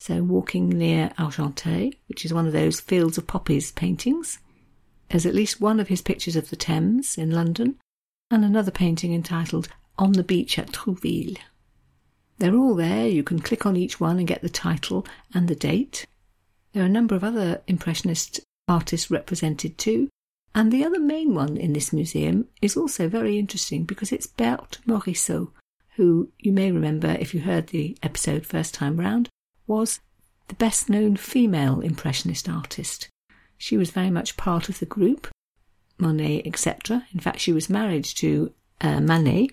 so 0.00 0.22
walking 0.22 0.68
near 0.68 1.10
Argenteuil, 1.18 1.94
which 2.06 2.24
is 2.24 2.32
one 2.32 2.46
of 2.46 2.52
those 2.52 2.80
fields 2.80 3.18
of 3.18 3.26
poppies 3.26 3.72
paintings. 3.72 4.38
There's 5.08 5.26
at 5.26 5.34
least 5.34 5.60
one 5.60 5.80
of 5.80 5.88
his 5.88 6.02
pictures 6.02 6.36
of 6.36 6.50
the 6.50 6.56
Thames 6.56 7.16
in 7.18 7.30
London, 7.30 7.78
and 8.30 8.44
another 8.44 8.70
painting 8.70 9.14
entitled 9.14 9.68
On 9.98 10.12
the 10.12 10.24
Beach 10.24 10.58
at 10.58 10.72
Trouville. 10.72 11.38
They're 12.38 12.56
all 12.56 12.74
there. 12.74 13.06
You 13.06 13.22
can 13.22 13.38
click 13.38 13.64
on 13.64 13.76
each 13.76 14.00
one 14.00 14.18
and 14.18 14.26
get 14.26 14.42
the 14.42 14.48
title 14.48 15.06
and 15.32 15.46
the 15.46 15.54
date. 15.54 16.06
There 16.72 16.82
are 16.82 16.86
a 16.86 16.90
number 16.90 17.14
of 17.14 17.22
other 17.22 17.62
Impressionist 17.68 18.40
artists 18.66 19.10
represented 19.10 19.78
too. 19.78 20.08
And 20.54 20.70
the 20.70 20.84
other 20.84 21.00
main 21.00 21.34
one 21.34 21.56
in 21.56 21.72
this 21.72 21.92
museum 21.92 22.46
is 22.62 22.76
also 22.76 23.08
very 23.08 23.38
interesting 23.38 23.84
because 23.84 24.12
it's 24.12 24.26
Berthe 24.26 24.78
Morisot, 24.86 25.50
who 25.96 26.30
you 26.38 26.52
may 26.52 26.70
remember 26.70 27.16
if 27.18 27.34
you 27.34 27.40
heard 27.40 27.68
the 27.68 27.96
episode 28.02 28.46
first 28.46 28.72
time 28.72 28.98
round, 28.98 29.28
was 29.66 30.00
the 30.48 30.54
best 30.54 30.88
known 30.88 31.16
female 31.16 31.80
Impressionist 31.80 32.48
artist. 32.48 33.08
She 33.56 33.76
was 33.76 33.90
very 33.90 34.10
much 34.10 34.36
part 34.36 34.68
of 34.68 34.78
the 34.78 34.86
group, 34.86 35.28
Monet, 35.98 36.42
etc. 36.44 37.06
In 37.14 37.20
fact, 37.20 37.40
she 37.40 37.52
was 37.52 37.70
married 37.70 38.04
to 38.04 38.52
uh, 38.80 39.00
Manet. 39.00 39.50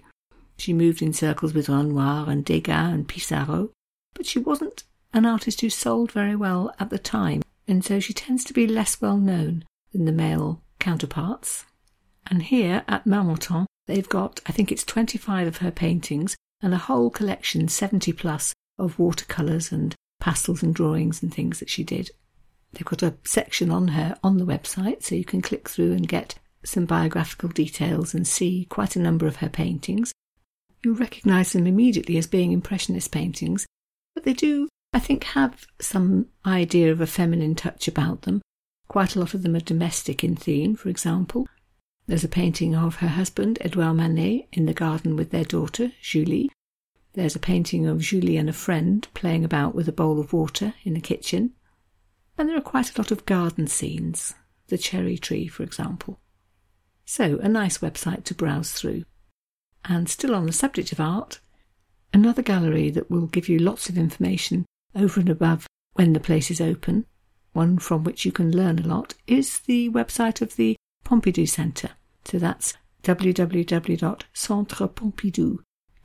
She 0.58 0.74
moved 0.74 1.01
in 1.01 1.13
circles 1.13 1.53
with 1.53 1.70
Renoir 1.70 2.30
and 2.30 2.44
Degas 2.44 2.94
and 2.94 3.08
Pissarro, 3.08 3.70
but 4.13 4.25
she 4.25 4.39
wasn't 4.39 4.84
an 5.13 5.25
artist 5.25 5.62
who 5.62 5.70
sold 5.70 6.12
very 6.12 6.36
well 6.36 6.74
at 6.80 6.89
the 6.89 7.00
time, 7.00 7.41
and 7.68 7.84
so 7.84 8.00
she 8.00 8.13
tends 8.13 8.44
to 8.46 8.53
be 8.53 8.68
less 8.68 9.00
well 9.01 9.18
known 9.18 9.65
than 9.91 10.06
the 10.06 10.12
male 10.12 10.62
counterparts. 10.80 11.65
And 12.27 12.44
here 12.44 12.84
at 12.88 13.06
Marmottan, 13.06 13.65
they've 13.88 14.08
got, 14.08 14.39
I 14.46 14.51
think 14.51 14.72
it's 14.72 14.84
25 14.84 15.48
of 15.48 15.58
her 15.58 15.72
paintings 15.72 16.36
and 16.62 16.74
a 16.74 16.77
whole 16.77 17.10
collection, 17.10 17.68
70 17.68 18.13
plus, 18.13 18.53
of 18.78 19.00
watercolours 19.00 19.72
and 19.72 19.96
pastels 20.20 20.63
and 20.63 20.74
drawings 20.74 21.22
and 21.22 21.34
things 21.34 21.60
that 21.60 21.70
she 21.70 21.84
did. 21.84 22.12
They've 22.74 22.86
got 22.86 23.04
a 23.04 23.16
section 23.25 23.70
on 23.70 23.90
her 23.90 24.16
on 24.24 24.38
the 24.38 24.46
website, 24.46 25.04
so 25.04 25.16
you 25.16 25.25
can 25.25 25.42
click 25.42 25.68
through 25.68 25.92
and 25.92 26.08
get 26.08 26.36
some 26.63 26.86
biographical 26.86 27.50
details 27.50 28.13
and 28.13 28.28
see 28.28 28.66
quite 28.70 28.96
a 28.96 29.01
number 29.01 29.28
of 29.28 29.38
her 29.38 29.50
paintings. 29.50 30.13
You'll 30.84 30.96
recognise 30.96 31.54
them 31.54 31.68
immediately 31.68 32.18
as 32.18 32.28
being 32.28 32.51
Impressionist 32.51 33.12
paintings, 33.12 33.66
but 34.16 34.24
they 34.24 34.34
do, 34.34 34.68
I 34.94 35.00
think, 35.00 35.24
have 35.25 35.66
some 35.80 36.28
idea 36.46 36.92
of 36.92 37.01
a 37.01 37.08
feminine 37.08 37.56
touch 37.56 37.88
about 37.88 38.24
them. 38.24 38.42
Quite 38.88 39.16
a 39.16 39.20
lot 39.20 39.34
of 39.34 39.44
them 39.44 39.56
are 39.56 39.62
domestic 39.62 40.24
in 40.24 40.36
theme, 40.36 40.75
for 40.75 40.90
example. 40.90 41.48
There's 42.08 42.24
a 42.24 42.30
painting 42.30 42.75
of 42.75 42.96
her 42.96 43.08
husband, 43.08 43.58
Edouard 43.62 43.94
Manet, 43.96 44.48
in 44.51 44.66
the 44.66 44.74
garden 44.74 45.16
with 45.16 45.32
their 45.32 45.46
daughter, 45.46 45.92
Julie. 46.01 46.51
There's 47.13 47.36
a 47.36 47.39
painting 47.39 47.86
of 47.88 48.00
Julie 48.00 48.38
and 48.38 48.50
a 48.50 48.53
friend 48.53 49.06
playing 49.13 49.44
about 49.44 49.75
with 49.75 49.88
a 49.88 49.94
bowl 49.94 50.20
of 50.20 50.32
water 50.32 50.74
in 50.84 50.94
the 50.94 51.01
kitchen. 51.01 51.51
And 52.38 52.48
there 52.48 52.58
are 52.58 52.62
quite 52.62 52.96
a 52.96 53.01
lot 53.01 53.12
of 53.12 53.25
garden 53.25 53.68
scenes, 53.68 54.34
the 54.68 54.77
cherry 54.77 55.18
tree, 55.18 55.48
for 55.48 55.63
example. 55.63 56.20
So, 57.06 57.38
a 57.39 57.50
nice 57.50 57.80
website 57.80 58.24
to 58.25 58.34
browse 58.34 58.72
through. 58.72 59.03
And 59.84 60.08
still 60.08 60.34
on 60.34 60.46
the 60.46 60.53
subject 60.53 60.94
of 60.94 61.01
art, 61.01 61.41
another 62.13 62.41
gallery 62.41 62.89
that 62.91 63.12
will 63.12 63.27
give 63.27 63.50
you 63.50 63.60
lots 63.60 63.89
of 63.89 63.98
information 63.98 64.65
over 64.96 65.20
and 65.20 65.30
above 65.30 65.68
when 65.94 66.13
the 66.13 66.20
place 66.22 66.50
is 66.50 66.62
open, 66.62 67.06
one 67.51 67.77
from 67.77 68.06
which 68.06 68.24
you 68.25 68.32
can 68.32 68.56
learn 68.56 68.80
a 68.80 68.88
lot, 68.88 69.15
is 69.27 69.60
the 69.60 69.89
website 69.89 70.41
of 70.41 70.56
the 70.56 70.77
Pompidou 71.03 71.48
Centre. 71.48 71.91
So 72.24 72.39
that's 72.39 72.77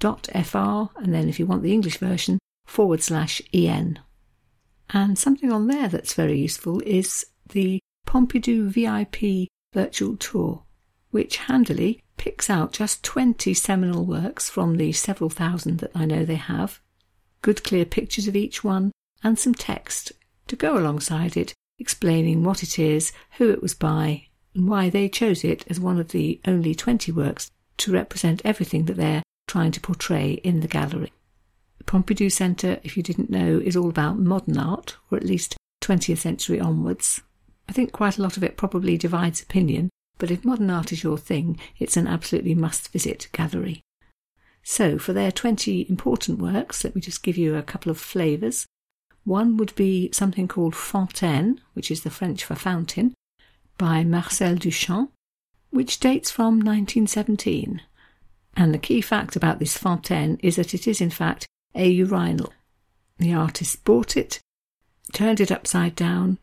www.centrepompidou.fr, 0.01 1.03
and 1.03 1.15
then 1.15 1.29
if 1.29 1.39
you 1.39 1.47
want 1.47 1.63
the 1.63 1.73
English 1.73 1.99
version, 1.99 2.39
forward 2.67 3.03
slash 3.03 3.41
en. 3.53 3.99
And 4.91 5.19
something 5.19 5.51
on 5.51 5.67
there 5.67 5.89
that's 5.89 6.15
very 6.15 6.39
useful 6.39 6.81
is 6.81 7.27
the 7.49 7.81
Pompidou 8.07 8.69
VIP 8.69 9.49
virtual 9.73 10.17
tour, 10.17 10.63
which 11.11 11.39
handily 11.39 12.01
picks 12.17 12.49
out 12.49 12.73
just 12.73 13.03
20 13.03 13.53
seminal 13.55 14.05
works 14.05 14.49
from 14.49 14.77
the 14.77 14.93
several 14.93 15.31
thousand 15.31 15.79
that 15.79 15.91
I 15.95 16.07
know 16.07 16.25
they 16.25 16.37
have, 16.37 16.81
good 17.43 17.65
clear 17.65 17.85
pictures 17.85 18.29
of 18.29 18.37
each 18.37 18.63
one, 18.63 18.93
and 19.23 19.39
some 19.39 19.55
text 19.55 20.13
to 20.49 20.57
go 20.57 20.79
alongside 20.79 21.37
it, 21.37 21.53
explaining 21.79 22.43
what 22.43 22.63
it 22.63 22.79
is, 22.79 23.13
who 23.39 23.51
it 23.51 23.61
was 23.63 23.75
by, 23.75 24.27
and 24.55 24.69
why 24.69 24.89
they 24.89 25.09
chose 25.09 25.45
it 25.45 25.65
as 25.69 25.81
one 25.81 25.99
of 25.99 26.09
the 26.09 26.41
only 26.47 26.75
20 26.75 27.13
works 27.13 27.51
to 27.79 27.93
represent 27.93 28.41
everything 28.45 28.85
that 28.87 28.97
they're 28.97 29.23
trying 29.47 29.73
to 29.73 29.81
portray 29.81 30.33
in 30.45 30.61
the 30.61 30.69
gallery. 30.69 31.13
The 31.79 31.85
Pompidou 31.85 32.31
Centre, 32.31 32.81
if 32.83 32.97
you 32.97 33.03
didn't 33.03 33.31
know, 33.31 33.61
is 33.63 33.77
all 33.77 33.89
about 33.89 34.19
modern 34.19 34.59
art, 34.59 34.97
or 35.11 35.19
at 35.19 35.25
least 35.25 35.57
20th 35.83 36.19
century 36.19 36.61
onwards. 36.61 37.23
I 37.69 37.73
think 37.73 37.93
quite 37.93 38.19
a 38.19 38.23
lot 38.23 38.37
of 38.37 38.45
it 38.45 38.57
probably 38.57 38.97
divides 38.97 39.43
opinion, 39.43 39.91
but 40.19 40.31
if 40.31 40.45
modern 40.45 40.71
art 40.71 40.93
is 40.93 41.03
your 41.03 41.19
thing, 41.19 41.59
it's 41.79 41.97
an 41.97 42.07
absolutely 42.07 42.55
must 42.55 42.91
visit 42.93 43.29
gallery. 43.33 43.83
So, 44.63 44.99
for 44.99 45.13
their 45.13 45.31
20 45.31 45.89
important 45.89 46.39
works, 46.39 46.83
let 46.83 46.95
me 46.95 47.01
just 47.01 47.23
give 47.23 47.37
you 47.37 47.55
a 47.55 47.63
couple 47.63 47.91
of 47.91 47.99
flavours. 47.99 48.67
One 49.25 49.57
would 49.57 49.75
be 49.77 50.11
something 50.13 50.49
called 50.49 50.75
Fontaine, 50.75 51.61
which 51.75 51.91
is 51.91 52.03
the 52.03 52.11
French 52.11 52.45
for 52.45 52.57
fountain, 52.57 53.15
by 53.79 54.03
Marcel 54.03 54.57
Duchamp, 54.57 55.11
which 55.71 56.01
dates 56.01 56.31
from 56.31 56.55
1917. 56.55 57.83
And 58.57 58.73
the 58.73 58.79
key 58.79 59.01
fact 59.03 59.37
about 59.37 59.59
this 59.59 59.77
Fontaine 59.77 60.39
is 60.43 60.57
that 60.57 60.73
it 60.73 60.89
is, 60.89 61.01
in 61.01 61.11
fact, 61.11 61.47
a 61.75 61.89
urinal. 61.89 62.53
The 63.19 63.35
artist 63.35 63.85
bought 63.85 64.17
it, 64.17 64.41
turned 65.13 65.41
it 65.41 65.53
upside 65.53 65.95
down, 65.95 66.39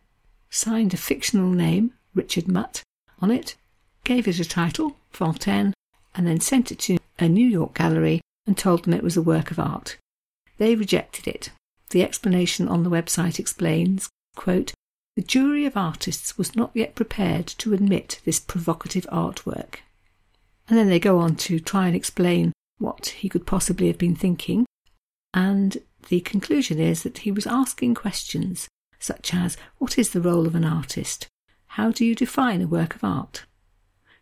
signed 0.49 0.93
a 0.93 0.97
fictional 0.97 1.49
name, 1.49 1.93
Richard 2.13 2.47
Mutt, 2.47 2.83
on 3.19 3.31
it, 3.31 3.55
gave 4.03 4.27
it 4.27 4.39
a 4.39 4.45
title, 4.45 4.97
Fontaine, 5.09 5.73
and 6.13 6.27
then 6.27 6.39
sent 6.39 6.71
it 6.71 6.79
to 6.79 6.99
a 7.17 7.27
New 7.27 7.47
York 7.47 7.73
gallery 7.73 8.21
and 8.45 8.57
told 8.57 8.83
them 8.83 8.93
it 8.93 9.03
was 9.03 9.17
a 9.17 9.21
work 9.21 9.49
of 9.49 9.59
art. 9.59 9.97
They 10.57 10.75
rejected 10.75 11.27
it. 11.27 11.49
The 11.89 12.03
explanation 12.03 12.67
on 12.67 12.83
the 12.83 12.89
website 12.89 13.39
explains, 13.39 14.09
quote, 14.35 14.73
the 15.15 15.21
jury 15.21 15.65
of 15.65 15.77
artists 15.77 16.37
was 16.37 16.55
not 16.55 16.71
yet 16.73 16.95
prepared 16.95 17.45
to 17.47 17.73
admit 17.73 18.19
this 18.25 18.39
provocative 18.39 19.05
artwork. 19.11 19.77
And 20.67 20.77
then 20.77 20.89
they 20.89 20.99
go 20.99 21.19
on 21.19 21.35
to 21.37 21.59
try 21.59 21.87
and 21.87 21.95
explain 21.95 22.53
what 22.77 23.07
he 23.07 23.29
could 23.29 23.45
possibly 23.45 23.87
have 23.87 23.97
been 23.97 24.15
thinking, 24.15 24.65
and 25.33 25.77
the 26.09 26.21
conclusion 26.21 26.79
is 26.79 27.03
that 27.03 27.19
he 27.19 27.31
was 27.31 27.47
asking 27.47 27.95
questions 27.95 28.67
such 28.99 29.33
as 29.33 29.57
What 29.77 29.97
is 29.97 30.11
the 30.11 30.21
role 30.21 30.47
of 30.47 30.55
an 30.55 30.65
artist? 30.65 31.27
How 31.67 31.91
do 31.91 32.05
you 32.05 32.15
define 32.15 32.61
a 32.61 32.67
work 32.67 32.95
of 32.95 33.03
art? 33.03 33.45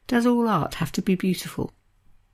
Does 0.07 0.25
all 0.25 0.47
art 0.47 0.75
have 0.75 0.91
to 0.93 1.01
be 1.01 1.15
beautiful? 1.15 1.71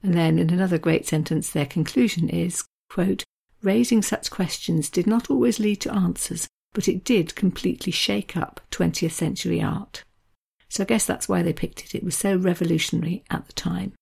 And 0.04 0.14
then 0.14 0.40
in 0.40 0.52
another 0.52 0.78
great 0.78 1.06
sentence, 1.06 1.50
their 1.50 1.66
conclusion 1.66 2.30
is 2.30 2.64
quote, 2.90 3.24
Raising 3.64 4.02
such 4.02 4.30
questions 4.30 4.90
did 4.90 5.08
not 5.08 5.30
always 5.30 5.60
lead 5.60 5.82
to 5.82 5.94
answers, 5.94 6.48
but 6.74 6.88
it 6.88 7.04
did 7.04 7.36
completely 7.36 7.92
shake 7.92 8.38
up 8.38 8.62
20th 8.72 9.12
century 9.12 9.62
art. 9.62 10.04
So 10.70 10.84
I 10.84 10.86
guess 10.86 11.06
that's 11.06 11.30
why 11.30 11.42
they 11.42 11.54
picked 11.54 11.84
it. 11.84 11.96
It 11.96 12.04
was 12.04 12.16
so 12.16 12.36
revolutionary 12.36 13.24
at 13.30 13.46
the 13.48 13.54
time. 13.54 13.94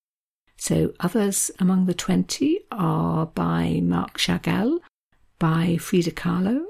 So 0.56 0.92
others 1.00 1.50
among 1.58 1.86
the 1.86 1.94
20 1.94 2.60
are 2.72 3.26
by 3.26 3.80
Marc 3.82 4.18
Chagall, 4.18 4.80
by 5.38 5.76
Frida 5.76 6.12
Kahlo, 6.12 6.66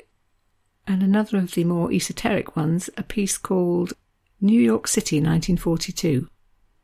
and 0.86 1.02
another 1.02 1.38
of 1.38 1.54
the 1.54 1.64
more 1.64 1.92
esoteric 1.92 2.56
ones, 2.56 2.90
a 2.96 3.02
piece 3.02 3.38
called 3.38 3.92
New 4.40 4.60
York 4.60 4.86
City 4.86 5.16
1942 5.16 6.28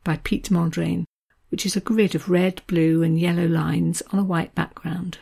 by 0.05 0.17
Piet 0.17 0.45
Mondrian, 0.45 1.05
which 1.51 1.67
is 1.67 1.77
a 1.77 1.81
grid 1.81 2.15
of 2.15 2.31
red, 2.31 2.63
blue, 2.67 3.03
and 3.03 3.21
yellow 3.21 3.47
lines 3.47 4.03
on 4.13 4.19
a 4.19 4.25
white 4.25 4.55
background. 4.55 5.19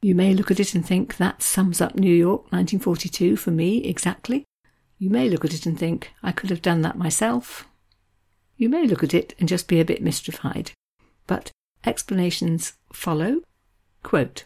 You 0.00 0.14
may 0.14 0.32
look 0.32 0.50
at 0.50 0.60
it 0.60 0.74
and 0.74 0.86
think 0.86 1.16
that 1.16 1.42
sums 1.42 1.80
up 1.80 1.96
New 1.96 2.14
York 2.14 2.42
1942 2.52 3.36
for 3.36 3.50
me 3.50 3.84
exactly. 3.84 4.44
You 4.98 5.10
may 5.10 5.28
look 5.28 5.44
at 5.44 5.54
it 5.54 5.66
and 5.66 5.78
think 5.78 6.12
I 6.22 6.32
could 6.32 6.50
have 6.50 6.62
done 6.62 6.82
that 6.82 6.98
myself, 6.98 7.68
you 8.58 8.68
may 8.68 8.88
look 8.88 9.04
at 9.04 9.14
it 9.14 9.34
and 9.38 9.48
just 9.48 9.68
be 9.68 9.78
a 9.78 9.84
bit 9.84 10.02
mystified, 10.02 10.72
but 11.28 11.52
explanations 11.86 12.72
follow. 12.92 13.42
Quote, 14.02 14.44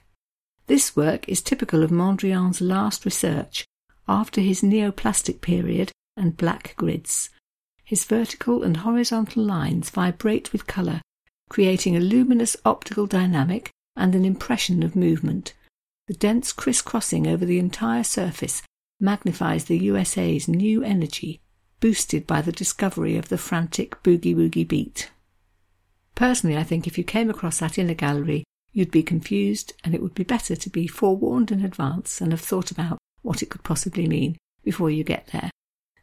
This 0.67 0.95
work 0.95 1.27
is 1.29 1.41
typical 1.41 1.83
of 1.83 1.91
Mondrian's 1.91 2.61
last 2.61 3.07
research 3.07 3.65
after 4.07 4.43
his 4.43 4.61
neoplastic 4.61 5.41
period 5.41 5.93
and 6.15 6.37
black 6.37 6.75
grids. 6.77 7.31
His 7.85 8.05
vertical 8.05 8.63
and 8.63 8.79
horizontal 8.79 9.43
lines 9.43 9.89
vibrate 9.89 10.53
with 10.53 10.67
colour, 10.67 11.01
creating 11.49 11.97
a 11.97 12.01
luminous 12.01 12.55
optical 12.67 13.07
dynamic 13.07 13.71
and 13.97 14.15
an 14.15 14.27
impression 14.27 14.83
of 14.83 14.95
movement. 14.95 15.55
The 16.07 16.15
dense 16.15 16.53
crisscrossing 16.53 17.27
over 17.27 17.47
the 17.47 17.59
entire 17.59 18.05
surface 18.05 18.63
magnifies 19.03 19.65
the 19.65 19.79
USA's 19.79 20.47
new 20.47 20.83
energy, 20.83 21.41
boosted 21.81 22.27
by 22.27 22.41
the 22.41 22.53
discovery 22.53 23.17
of 23.17 23.29
the 23.29 23.37
frantic 23.37 24.01
boogie 24.03 24.35
woogie 24.35 24.67
beat. 24.67 25.11
Personally, 26.15 26.57
I 26.57 26.63
think 26.63 26.87
if 26.87 26.97
you 26.97 27.05
came 27.05 27.29
across 27.29 27.59
that 27.59 27.79
in 27.79 27.91
a 27.91 27.95
gallery, 27.95 28.45
you'd 28.73 28.93
be 28.93 29.03
confused, 29.03 29.73
and 29.83 29.95
it 29.95 30.01
would 30.01 30.15
be 30.15 30.23
better 30.23 30.55
to 30.55 30.71
be 30.71 30.87
forewarned 30.87 31.51
in 31.51 31.65
advance 31.65 32.21
and 32.21 32.31
have 32.33 32.41
thought 32.41 32.71
about 32.71 32.99
what 33.23 33.43
it 33.43 33.51
could 33.51 33.65
possibly 33.65 34.07
mean 34.07 34.37
before 34.63 34.91
you 34.91 35.03
get 35.03 35.29
there. 35.33 35.51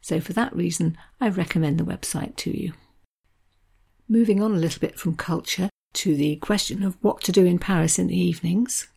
So, 0.02 0.20
for 0.20 0.34
that 0.34 0.56
reason, 0.56 0.98
I 1.22 1.30
recommend 1.30 1.80
the 1.80 1.86
website 1.86 2.36
to 2.38 2.56
you. 2.56 2.74
Moving 4.08 4.42
on 4.42 4.52
a 4.52 4.58
little 4.58 4.80
bit 4.80 5.00
from 5.00 5.16
culture 5.16 5.70
to 5.94 6.16
the 6.16 6.36
question 6.38 6.84
of 6.84 6.98
what 7.02 7.22
to 7.22 7.32
do 7.32 7.46
in 7.46 7.60
Paris 7.60 7.98
in 7.98 8.08
the 8.08 8.20
evenings, 8.20 8.88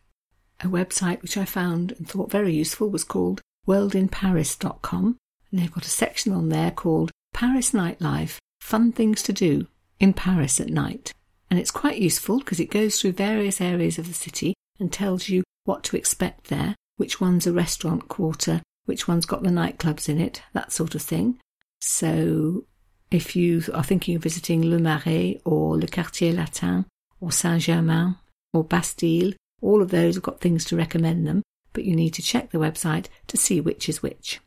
a 0.61 0.67
website 0.67 1.21
which 1.21 1.37
I 1.37 1.45
found 1.45 1.93
and 1.93 2.07
thought 2.07 2.31
very 2.31 2.53
useful 2.53 2.89
was 2.89 3.03
called 3.03 3.41
worldinparis.com, 3.67 5.17
and 5.51 5.59
they've 5.59 5.71
got 5.71 5.85
a 5.85 5.89
section 5.89 6.33
on 6.33 6.49
there 6.49 6.71
called 6.71 7.11
Paris 7.33 7.71
Nightlife 7.71 8.37
Fun 8.61 8.91
Things 8.91 9.21
to 9.23 9.33
Do 9.33 9.67
in 9.99 10.13
Paris 10.13 10.59
at 10.59 10.69
Night. 10.69 11.13
And 11.49 11.59
it's 11.59 11.71
quite 11.71 11.99
useful 11.99 12.39
because 12.39 12.59
it 12.59 12.71
goes 12.71 12.99
through 12.99 13.13
various 13.13 13.61
areas 13.61 13.99
of 13.99 14.07
the 14.07 14.13
city 14.13 14.53
and 14.79 14.91
tells 14.91 15.29
you 15.29 15.43
what 15.65 15.83
to 15.83 15.97
expect 15.97 16.47
there, 16.47 16.75
which 16.97 17.21
one's 17.21 17.45
a 17.45 17.53
restaurant 17.53 18.07
quarter, 18.07 18.61
which 18.85 19.07
one's 19.07 19.25
got 19.25 19.43
the 19.43 19.49
nightclubs 19.49 20.09
in 20.09 20.19
it, 20.19 20.41
that 20.53 20.71
sort 20.71 20.95
of 20.95 21.01
thing. 21.01 21.39
So 21.79 22.65
if 23.11 23.35
you 23.35 23.61
are 23.73 23.83
thinking 23.83 24.15
of 24.15 24.23
visiting 24.23 24.69
Le 24.69 24.79
Marais 24.79 25.39
or 25.45 25.77
Le 25.77 25.87
Quartier 25.87 26.33
Latin 26.33 26.85
or 27.19 27.31
Saint 27.31 27.61
Germain 27.61 28.15
or 28.53 28.63
Bastille, 28.63 29.33
all 29.61 29.81
of 29.81 29.91
those 29.91 30.15
have 30.15 30.23
got 30.23 30.41
things 30.41 30.65
to 30.65 30.75
recommend 30.75 31.27
them, 31.27 31.43
but 31.73 31.83
you 31.83 31.95
need 31.95 32.13
to 32.13 32.21
check 32.21 32.51
the 32.51 32.57
website 32.57 33.07
to 33.27 33.37
see 33.37 33.59
which 33.59 33.89
is 33.89 34.01
which. 34.01 34.39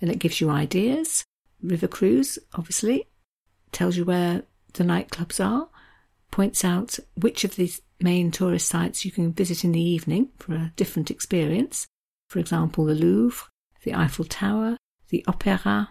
Then 0.00 0.10
it 0.10 0.18
gives 0.18 0.40
you 0.40 0.50
ideas. 0.50 1.24
River 1.62 1.88
Cruise, 1.88 2.38
obviously, 2.54 3.08
tells 3.72 3.96
you 3.96 4.04
where 4.04 4.42
the 4.74 4.84
nightclubs 4.84 5.44
are, 5.44 5.68
points 6.30 6.64
out 6.64 6.98
which 7.16 7.44
of 7.44 7.56
these 7.56 7.80
main 8.00 8.30
tourist 8.30 8.68
sites 8.68 9.04
you 9.04 9.10
can 9.10 9.32
visit 9.32 9.64
in 9.64 9.72
the 9.72 9.80
evening 9.80 10.30
for 10.38 10.54
a 10.54 10.72
different 10.76 11.10
experience. 11.10 11.86
For 12.28 12.38
example, 12.38 12.84
the 12.84 12.94
Louvre, 12.94 13.48
the 13.82 13.94
Eiffel 13.94 14.24
Tower, 14.24 14.76
the 15.08 15.24
Opera, 15.26 15.90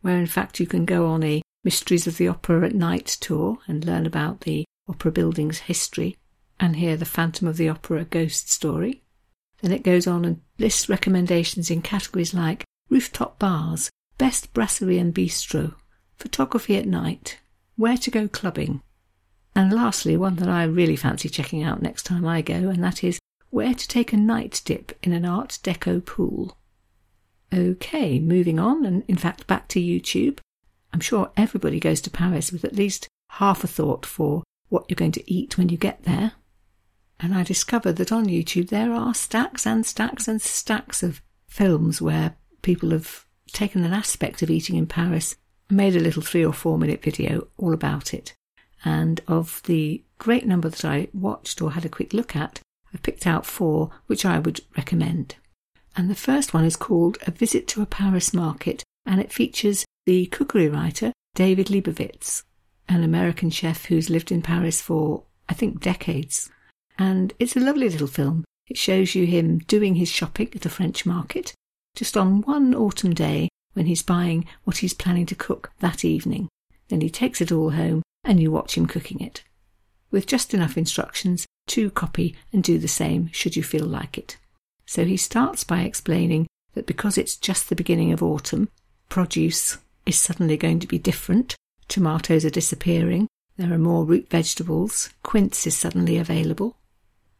where 0.00 0.18
in 0.18 0.26
fact 0.26 0.60
you 0.60 0.66
can 0.66 0.84
go 0.84 1.06
on 1.06 1.22
a 1.22 1.42
Mysteries 1.64 2.08
of 2.08 2.16
the 2.16 2.26
Opera 2.26 2.66
at 2.66 2.74
Night 2.74 3.06
tour 3.20 3.58
and 3.68 3.84
learn 3.84 4.04
about 4.04 4.40
the 4.40 4.64
opera 4.88 5.12
building's 5.12 5.58
history 5.58 6.16
and 6.58 6.74
hear 6.74 6.96
the 6.96 7.04
Phantom 7.04 7.46
of 7.46 7.56
the 7.56 7.68
Opera 7.68 8.04
ghost 8.04 8.50
story. 8.50 9.04
Then 9.62 9.72
it 9.72 9.82
goes 9.82 10.06
on 10.06 10.24
and 10.24 10.40
lists 10.58 10.88
recommendations 10.88 11.70
in 11.70 11.80
categories 11.80 12.34
like 12.34 12.64
rooftop 12.90 13.38
bars, 13.38 13.90
best 14.18 14.52
brasserie 14.52 14.98
and 14.98 15.14
bistro, 15.14 15.74
photography 16.18 16.76
at 16.76 16.86
night, 16.86 17.38
where 17.76 17.96
to 17.96 18.10
go 18.10 18.28
clubbing, 18.28 18.82
and 19.54 19.72
lastly, 19.72 20.16
one 20.16 20.36
that 20.36 20.48
I 20.48 20.64
really 20.64 20.96
fancy 20.96 21.28
checking 21.28 21.62
out 21.62 21.82
next 21.82 22.04
time 22.04 22.26
I 22.26 22.40
go, 22.40 22.54
and 22.54 22.82
that 22.82 23.04
is 23.04 23.18
where 23.50 23.74
to 23.74 23.88
take 23.88 24.12
a 24.12 24.16
night 24.16 24.62
dip 24.64 24.98
in 25.02 25.12
an 25.12 25.26
Art 25.26 25.58
Deco 25.62 26.04
pool. 26.04 26.56
Okay, 27.52 28.18
moving 28.18 28.58
on, 28.58 28.86
and 28.86 29.04
in 29.08 29.16
fact 29.16 29.46
back 29.46 29.68
to 29.68 29.80
YouTube. 29.80 30.38
I'm 30.94 31.00
sure 31.00 31.30
everybody 31.36 31.78
goes 31.80 32.00
to 32.02 32.10
Paris 32.10 32.50
with 32.50 32.64
at 32.64 32.76
least 32.76 33.08
half 33.30 33.62
a 33.62 33.66
thought 33.66 34.06
for 34.06 34.42
what 34.68 34.86
you're 34.88 34.96
going 34.96 35.12
to 35.12 35.32
eat 35.32 35.58
when 35.58 35.68
you 35.68 35.76
get 35.76 36.04
there. 36.04 36.32
And 37.22 37.34
I 37.34 37.44
discovered 37.44 37.96
that 37.96 38.10
on 38.10 38.26
YouTube 38.26 38.68
there 38.68 38.92
are 38.92 39.14
stacks 39.14 39.64
and 39.64 39.86
stacks 39.86 40.26
and 40.26 40.42
stacks 40.42 41.04
of 41.04 41.22
films 41.46 42.02
where 42.02 42.34
people 42.62 42.90
have 42.90 43.26
taken 43.52 43.84
an 43.84 43.92
aspect 43.92 44.42
of 44.42 44.50
eating 44.50 44.76
in 44.76 44.86
Paris 44.86 45.36
made 45.70 45.94
a 45.94 46.00
little 46.00 46.22
three 46.22 46.44
or 46.44 46.52
four 46.52 46.76
minute 46.78 47.00
video 47.00 47.46
all 47.56 47.72
about 47.72 48.12
it. 48.12 48.34
And 48.84 49.20
of 49.28 49.62
the 49.66 50.02
great 50.18 50.46
number 50.46 50.68
that 50.68 50.84
I 50.84 51.08
watched 51.14 51.62
or 51.62 51.72
had 51.72 51.84
a 51.84 51.88
quick 51.88 52.12
look 52.12 52.34
at, 52.34 52.60
I 52.92 52.98
picked 52.98 53.26
out 53.26 53.46
four 53.46 53.90
which 54.06 54.24
I 54.24 54.40
would 54.40 54.60
recommend. 54.76 55.36
And 55.96 56.10
the 56.10 56.16
first 56.16 56.52
one 56.52 56.64
is 56.64 56.74
called 56.74 57.18
A 57.26 57.30
Visit 57.30 57.68
to 57.68 57.82
a 57.82 57.86
Paris 57.86 58.34
Market, 58.34 58.82
and 59.06 59.20
it 59.20 59.32
features 59.32 59.84
the 60.06 60.26
cookery 60.26 60.68
writer 60.68 61.12
David 61.34 61.68
Lebovitz, 61.68 62.42
an 62.88 63.04
American 63.04 63.50
chef 63.50 63.84
who's 63.86 64.10
lived 64.10 64.32
in 64.32 64.42
Paris 64.42 64.80
for, 64.80 65.22
I 65.48 65.54
think, 65.54 65.80
decades. 65.80 66.50
And 67.02 67.32
it's 67.40 67.56
a 67.56 67.60
lovely 67.60 67.88
little 67.88 68.06
film. 68.06 68.44
It 68.68 68.78
shows 68.78 69.16
you 69.16 69.26
him 69.26 69.58
doing 69.58 69.96
his 69.96 70.08
shopping 70.08 70.50
at 70.54 70.64
a 70.64 70.70
French 70.70 71.04
market, 71.04 71.52
just 71.96 72.16
on 72.16 72.42
one 72.42 72.76
autumn 72.76 73.12
day 73.12 73.48
when 73.72 73.86
he's 73.86 74.04
buying 74.04 74.46
what 74.62 74.76
he's 74.76 74.94
planning 74.94 75.26
to 75.26 75.34
cook 75.34 75.72
that 75.80 76.04
evening. 76.04 76.48
Then 76.90 77.00
he 77.00 77.10
takes 77.10 77.40
it 77.40 77.50
all 77.50 77.70
home 77.70 78.02
and 78.22 78.38
you 78.38 78.52
watch 78.52 78.76
him 78.76 78.86
cooking 78.86 79.18
it, 79.18 79.42
with 80.12 80.28
just 80.28 80.54
enough 80.54 80.78
instructions 80.78 81.44
to 81.70 81.90
copy 81.90 82.36
and 82.52 82.62
do 82.62 82.78
the 82.78 82.86
same 82.86 83.30
should 83.32 83.56
you 83.56 83.64
feel 83.64 83.84
like 83.84 84.16
it. 84.16 84.36
So 84.86 85.04
he 85.04 85.16
starts 85.16 85.64
by 85.64 85.80
explaining 85.80 86.46
that 86.74 86.86
because 86.86 87.18
it's 87.18 87.36
just 87.36 87.68
the 87.68 87.74
beginning 87.74 88.12
of 88.12 88.22
autumn, 88.22 88.68
produce 89.08 89.78
is 90.06 90.20
suddenly 90.20 90.56
going 90.56 90.78
to 90.78 90.86
be 90.86 91.00
different. 91.00 91.56
Tomatoes 91.88 92.44
are 92.44 92.50
disappearing, 92.50 93.26
there 93.56 93.72
are 93.72 93.78
more 93.78 94.04
root 94.04 94.30
vegetables, 94.30 95.10
quince 95.24 95.66
is 95.66 95.76
suddenly 95.76 96.16
available, 96.16 96.76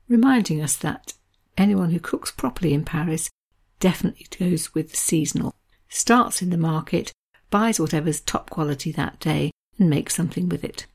reminding 0.09 0.61
us 0.61 0.77
that 0.77 1.15
anyone 1.57 1.91
who 1.91 2.01
cooks 2.01 2.31
properly 2.31 2.73
in 2.73 2.85
Paris 2.85 3.31
definitely 3.81 4.27
goes 4.39 4.75
with 4.75 4.91
the 4.91 4.97
seasonal, 4.97 5.55
starts 5.89 6.43
in 6.43 6.51
the 6.51 6.57
market, 6.57 7.13
buys 7.51 7.81
whatever's 7.81 8.21
top 8.21 8.51
quality 8.51 8.93
that 8.93 9.21
day, 9.21 9.51
and 9.79 9.91
makes 9.91 10.15
something 10.15 10.49
with 10.49 10.65
it. 10.65 10.87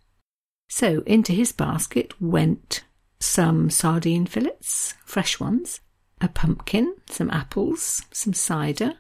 So 0.70 1.02
into 1.06 1.32
his 1.34 1.52
basket 1.52 2.20
went 2.22 2.84
some 3.20 3.70
sardine 3.70 4.26
fillets, 4.26 4.94
fresh 5.06 5.40
ones, 5.40 5.82
a 6.22 6.28
pumpkin, 6.28 6.96
some 7.10 7.30
apples, 7.30 8.04
some 8.12 8.34
cider, 8.34 8.94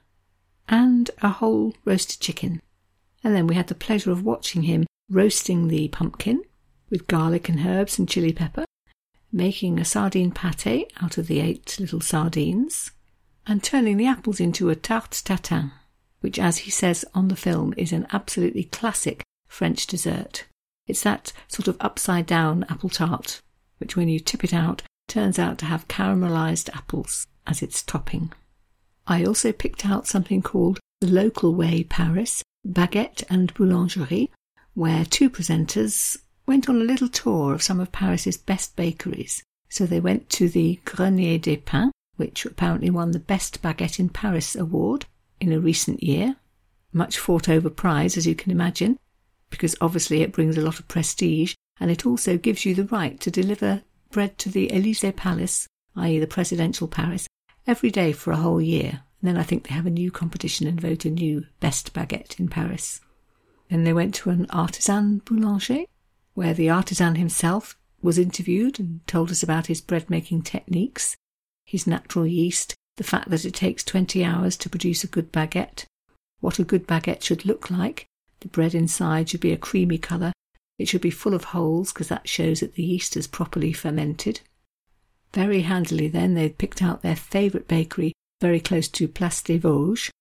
and 0.67 1.09
a 1.21 1.29
whole 1.29 1.73
roasted 1.85 2.19
chicken. 2.19 2.61
And 3.23 3.35
then 3.35 3.47
we 3.47 3.55
had 3.55 3.67
the 3.67 3.75
pleasure 3.75 4.11
of 4.11 4.23
watching 4.23 4.63
him 4.63 4.85
roasting 5.09 5.67
the 5.67 5.87
pumpkin 5.89 6.43
with 6.89 7.07
garlic 7.07 7.49
and 7.49 7.65
herbs 7.65 7.97
and 7.97 8.07
chili 8.07 8.33
pepper, 8.33 8.65
making 9.31 9.79
a 9.79 9.85
sardine 9.85 10.31
pate 10.31 10.91
out 11.01 11.17
of 11.17 11.27
the 11.27 11.39
eight 11.39 11.77
little 11.79 12.01
sardines, 12.01 12.91
and 13.45 13.63
turning 13.63 13.97
the 13.97 14.07
apples 14.07 14.39
into 14.39 14.69
a 14.69 14.75
tarte 14.75 15.21
tatin, 15.23 15.71
which, 16.21 16.39
as 16.39 16.59
he 16.59 16.71
says 16.71 17.05
on 17.13 17.27
the 17.27 17.35
film, 17.35 17.73
is 17.77 17.91
an 17.91 18.07
absolutely 18.11 18.63
classic 18.63 19.23
French 19.47 19.87
dessert. 19.87 20.45
It's 20.87 21.03
that 21.03 21.33
sort 21.47 21.67
of 21.67 21.77
upside 21.79 22.25
down 22.25 22.65
apple 22.69 22.89
tart, 22.89 23.41
which 23.77 23.95
when 23.95 24.09
you 24.09 24.19
tip 24.19 24.43
it 24.43 24.53
out 24.53 24.83
turns 25.07 25.39
out 25.39 25.57
to 25.59 25.65
have 25.65 25.87
caramelized 25.87 26.69
apples 26.75 27.27
as 27.45 27.61
its 27.61 27.81
topping. 27.81 28.31
I 29.05 29.23
also 29.23 29.51
picked 29.51 29.85
out 29.85 30.07
something 30.07 30.41
called 30.41 30.79
the 30.99 31.07
Local 31.07 31.55
Way 31.55 31.83
Paris, 31.83 32.43
Baguette 32.67 33.23
and 33.29 33.53
Boulangerie, 33.53 34.29
where 34.73 35.05
two 35.05 35.29
presenters 35.29 36.17
went 36.47 36.69
on 36.69 36.81
a 36.81 36.85
little 36.85 37.09
tour 37.09 37.53
of 37.53 37.61
some 37.61 37.79
of 37.79 37.91
Paris's 37.91 38.37
best 38.37 38.75
bakeries. 38.75 39.43
So 39.69 39.85
they 39.85 39.99
went 39.99 40.29
to 40.31 40.47
the 40.47 40.79
Grenier 40.85 41.37
des 41.37 41.57
Pains, 41.57 41.91
which 42.15 42.45
apparently 42.45 42.89
won 42.89 43.11
the 43.11 43.19
Best 43.19 43.61
Baguette 43.61 43.99
in 43.99 44.09
Paris 44.09 44.55
award 44.55 45.05
in 45.39 45.51
a 45.51 45.59
recent 45.59 46.01
year. 46.01 46.37
Much 46.93 47.19
fought 47.19 47.49
over 47.49 47.69
prize, 47.69 48.17
as 48.17 48.25
you 48.25 48.33
can 48.33 48.51
imagine, 48.51 48.97
because 49.49 49.75
obviously 49.81 50.21
it 50.21 50.31
brings 50.31 50.57
a 50.57 50.61
lot 50.61 50.79
of 50.79 50.87
prestige 50.87 51.53
and 51.79 51.91
it 51.91 52.05
also 52.05 52.37
gives 52.37 52.65
you 52.65 52.73
the 52.73 52.85
right 52.85 53.19
to 53.19 53.29
deliver 53.29 53.83
bread 54.09 54.37
to 54.39 54.49
the 54.49 54.71
Elysee 54.73 55.11
Palace, 55.11 55.67
i.e., 55.97 56.17
the 56.17 56.25
presidential 56.25 56.87
Paris, 56.87 57.27
every 57.67 57.91
day 57.91 58.11
for 58.13 58.31
a 58.31 58.37
whole 58.37 58.61
year. 58.61 59.01
And 59.21 59.27
then 59.27 59.37
I 59.37 59.43
think 59.43 59.67
they 59.67 59.75
have 59.75 59.85
a 59.85 59.91
new 59.91 60.11
competition 60.11 60.65
and 60.65 60.79
vote 60.79 61.05
a 61.05 61.09
new 61.09 61.45
best 61.59 61.93
baguette 61.93 62.39
in 62.39 62.47
Paris. 62.47 63.01
Then 63.69 63.83
they 63.83 63.93
went 63.93 64.15
to 64.15 64.29
an 64.29 64.47
artisan 64.49 65.19
boulanger, 65.25 65.83
where 66.37 66.53
the 66.53 66.69
artisan 66.69 67.15
himself 67.15 67.75
was 67.99 68.19
interviewed 68.19 68.79
and 68.79 68.99
told 69.07 69.31
us 69.31 69.41
about 69.41 69.65
his 69.65 69.81
bread 69.81 70.07
making 70.07 70.39
techniques, 70.39 71.17
his 71.65 71.87
natural 71.87 72.27
yeast, 72.27 72.75
the 72.97 73.03
fact 73.03 73.31
that 73.31 73.43
it 73.43 73.55
takes 73.55 73.83
20 73.83 74.23
hours 74.23 74.55
to 74.55 74.69
produce 74.69 75.03
a 75.03 75.07
good 75.07 75.31
baguette, 75.31 75.85
what 76.39 76.59
a 76.59 76.63
good 76.63 76.85
baguette 76.85 77.23
should 77.23 77.43
look 77.43 77.71
like, 77.71 78.05
the 78.41 78.47
bread 78.49 78.75
inside 78.75 79.27
should 79.27 79.39
be 79.39 79.51
a 79.51 79.57
creamy 79.57 79.97
colour. 79.97 80.31
It 80.77 80.87
should 80.87 81.01
be 81.01 81.09
full 81.09 81.33
of 81.33 81.45
holes 81.45 81.91
because 81.91 82.09
that 82.09 82.29
shows 82.29 82.59
that 82.59 82.75
the 82.75 82.83
yeast 82.83 83.17
is 83.17 83.25
properly 83.25 83.73
fermented. 83.73 84.41
Very 85.33 85.61
handily, 85.61 86.07
then, 86.07 86.35
they'd 86.35 86.59
picked 86.59 86.83
out 86.83 87.01
their 87.01 87.15
favourite 87.15 87.67
bakery 87.67 88.13
very 88.41 88.59
close 88.59 88.87
to 88.89 89.07
Place 89.07 89.41
des 89.41 89.57
Vosges. 89.57 90.11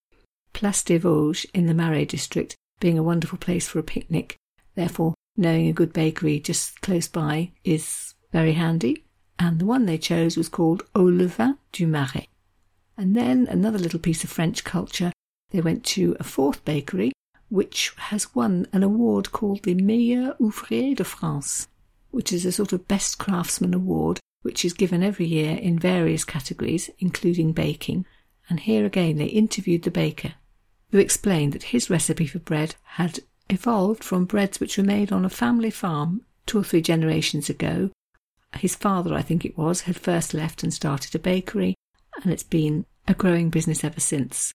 Place 0.55 0.83
des 0.83 0.99
Vosges 0.99 1.45
in 1.53 1.67
the 1.67 1.75
Marais 1.75 2.07
district 2.07 2.57
being 2.81 2.99
a 2.99 3.03
wonderful 3.03 3.37
place 3.37 3.69
for 3.69 3.79
a 3.79 3.83
picnic. 3.83 4.39
Therefore, 4.75 5.13
knowing 5.37 5.69
a 5.69 5.73
good 5.73 5.93
bakery 5.93 6.41
just 6.41 6.81
close 6.81 7.09
by 7.09 7.53
is 7.65 8.15
very 8.33 8.53
handy. 8.53 9.05
And 9.39 9.59
the 9.59 9.67
one 9.67 9.87
they 9.87 9.99
chose 9.99 10.37
was 10.37 10.49
called 10.49 10.83
Au 10.95 11.05
Levain 11.05 11.59
du 11.73 11.87
Marais. 11.87 12.29
And 12.97 13.15
then 13.15 13.47
another 13.49 13.79
little 13.79 14.01
piece 14.01 14.25
of 14.25 14.31
French 14.31 14.65
culture. 14.65 15.13
They 15.51 15.61
went 15.61 15.85
to 15.87 16.17
a 16.19 16.25
fourth 16.25 16.65
bakery, 16.65 17.13
which 17.49 17.93
has 17.97 18.35
won 18.35 18.67
an 18.73 18.83
award 18.83 19.33
called 19.33 19.63
the 19.63 19.75
Meilleur 19.75 20.35
Ouvrier 20.41 20.97
de 20.97 21.05
France, 21.05 21.69
which 22.11 22.33
is 22.33 22.45
a 22.45 22.53
sort 22.53 22.73
of 22.73 22.89
best 22.89 23.19
craftsman 23.19 23.75
award, 23.75 24.19
which 24.43 24.65
is 24.65 24.73
given 24.73 25.03
every 25.03 25.27
year 25.27 25.57
in 25.57 25.79
various 25.79 26.25
categories, 26.25 26.91
including 26.99 27.53
baking. 27.53 28.07
And 28.49 28.61
here 28.61 28.87
again 28.87 29.17
they 29.17 29.27
interviewed 29.27 29.83
the 29.83 29.91
baker, 29.91 30.35
who 30.91 30.99
explained 30.99 31.53
that 31.53 31.65
his 31.65 31.91
recipe 31.91 32.27
for 32.27 32.39
bread 32.39 32.77
had 32.83 33.21
evolved 33.49 34.03
from 34.03 34.25
breads 34.25 34.61
which 34.61 34.77
were 34.77 34.85
made 34.85 35.13
on 35.13 35.25
a 35.25 35.31
family 35.31 35.71
farm 35.71 36.23
two 36.47 36.59
or 36.59 36.65
three 36.65 36.83
generations 36.83 37.49
ago. 37.49 37.91
His 38.57 38.75
father, 38.75 39.15
I 39.15 39.23
think 39.23 39.45
it 39.45 39.59
was, 39.59 39.83
had 39.83 39.97
first 39.97 40.33
left 40.33 40.63
and 40.63 40.73
started 40.73 41.15
a 41.15 41.19
bakery, 41.19 41.75
and 42.23 42.33
it's 42.33 42.43
been 42.43 42.87
a 43.07 43.15
growing 43.15 43.51
business 43.51 43.85
ever 43.85 44.01
since. 44.01 44.53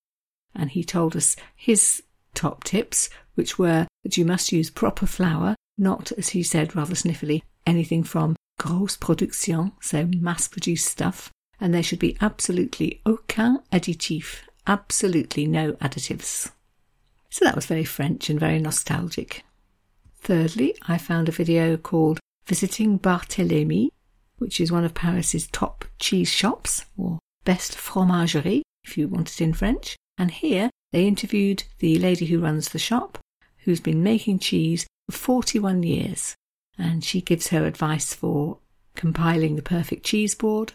And 0.56 0.72
he 0.72 0.84
told 0.84 1.16
us 1.16 1.36
his 1.56 2.04
top 2.34 2.64
tips, 2.64 3.10
which 3.36 3.60
were 3.60 3.88
that 4.04 4.18
you 4.18 4.26
must 4.26 4.52
use 4.52 4.70
proper 4.70 5.06
flour, 5.06 5.56
not, 5.78 6.12
as 6.14 6.30
he 6.30 6.44
said 6.44 6.76
rather 6.76 6.96
sniffily, 6.96 7.44
anything 7.66 8.04
from 8.04 8.36
grosse 8.58 8.98
production, 8.98 9.72
so 9.82 10.08
mass 10.18 10.48
produced 10.48 10.88
stuff, 10.88 11.32
and 11.60 11.74
there 11.74 11.84
should 11.84 12.00
be 12.00 12.18
absolutely 12.22 13.02
aucun 13.06 13.64
additif, 13.72 14.40
absolutely 14.68 15.46
no 15.46 15.74
additives. 15.74 16.52
So 17.32 17.46
that 17.46 17.56
was 17.56 17.66
very 17.66 17.86
French 17.86 18.30
and 18.30 18.40
very 18.40 18.60
nostalgic. 18.60 19.44
Thirdly, 20.20 20.76
I 20.88 20.98
found 20.98 21.30
a 21.30 21.32
video 21.32 21.78
called 21.78 22.20
Visiting 22.46 23.00
Barthélemy, 23.00 23.90
which 24.38 24.60
is 24.60 24.72
one 24.72 24.84
of 24.84 24.94
Paris's 24.94 25.48
top 25.48 25.86
cheese 25.98 26.30
shops, 26.30 26.86
or 26.98 27.20
best 27.46 27.76
fromagerie, 27.76 28.64
if 28.84 28.98
you 28.98 29.08
want 29.08 29.32
it 29.32 29.42
in 29.42 29.54
French. 29.54 29.96
And 30.18 30.30
here 30.30 30.70
they 30.92 31.08
interviewed 31.08 31.64
the 31.80 31.98
lady 32.00 32.26
who 32.26 32.42
runs 32.42 32.70
the 32.70 32.80
shop, 32.80 33.18
who's 33.60 33.80
been 33.80 34.04
making 34.04 34.40
cheese 34.40 34.86
for 35.10 35.18
41 35.18 35.84
years. 35.84 36.36
And 36.78 37.04
she 37.04 37.22
gives 37.22 37.48
her 37.48 37.66
advice 37.66 38.14
for 38.14 38.58
compiling 38.96 39.56
the 39.56 39.62
perfect 39.62 40.06
cheese 40.06 40.36
board, 40.36 40.74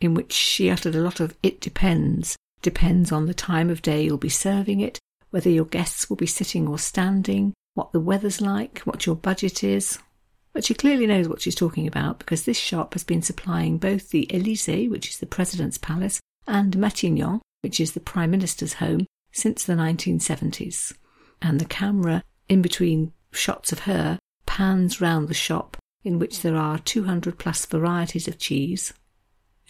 in 0.00 0.12
which 0.12 0.32
she 0.32 0.68
uttered 0.68 0.94
a 0.94 1.00
lot 1.00 1.18
of 1.18 1.34
it 1.42 1.60
depends. 1.60 2.36
Depends 2.60 3.10
on 3.10 3.26
the 3.26 3.34
time 3.34 3.70
of 3.70 3.80
day 3.82 4.04
you'll 4.04 4.18
be 4.18 4.28
serving 4.28 4.80
it, 4.80 4.98
whether 5.30 5.50
your 5.50 5.64
guests 5.64 6.08
will 6.08 6.16
be 6.16 6.26
sitting 6.26 6.66
or 6.68 6.78
standing, 6.78 7.54
what 7.74 7.92
the 7.92 8.00
weather's 8.00 8.40
like, 8.40 8.80
what 8.80 9.06
your 9.06 9.16
budget 9.16 9.62
is. 9.62 9.98
But 10.52 10.64
she 10.64 10.74
clearly 10.74 11.06
knows 11.06 11.28
what 11.28 11.40
she's 11.40 11.54
talking 11.54 11.86
about 11.86 12.18
because 12.18 12.44
this 12.44 12.58
shop 12.58 12.94
has 12.94 13.04
been 13.04 13.22
supplying 13.22 13.78
both 13.78 14.10
the 14.10 14.26
Elysee, 14.34 14.88
which 14.88 15.08
is 15.08 15.18
the 15.18 15.26
President's 15.26 15.78
Palace, 15.78 16.20
and 16.46 16.76
Matignon, 16.76 17.40
which 17.60 17.78
is 17.78 17.92
the 17.92 18.00
Prime 18.00 18.30
Minister's 18.30 18.74
home, 18.74 19.06
since 19.32 19.64
the 19.64 19.74
1970s. 19.74 20.94
And 21.40 21.60
the 21.60 21.66
camera, 21.66 22.24
in 22.48 22.62
between 22.62 23.12
shots 23.30 23.70
of 23.70 23.80
her, 23.80 24.18
pans 24.46 25.00
round 25.00 25.28
the 25.28 25.34
shop, 25.34 25.76
in 26.02 26.18
which 26.18 26.40
there 26.40 26.56
are 26.56 26.78
200 26.78 27.38
plus 27.38 27.66
varieties 27.66 28.26
of 28.26 28.38
cheese. 28.38 28.92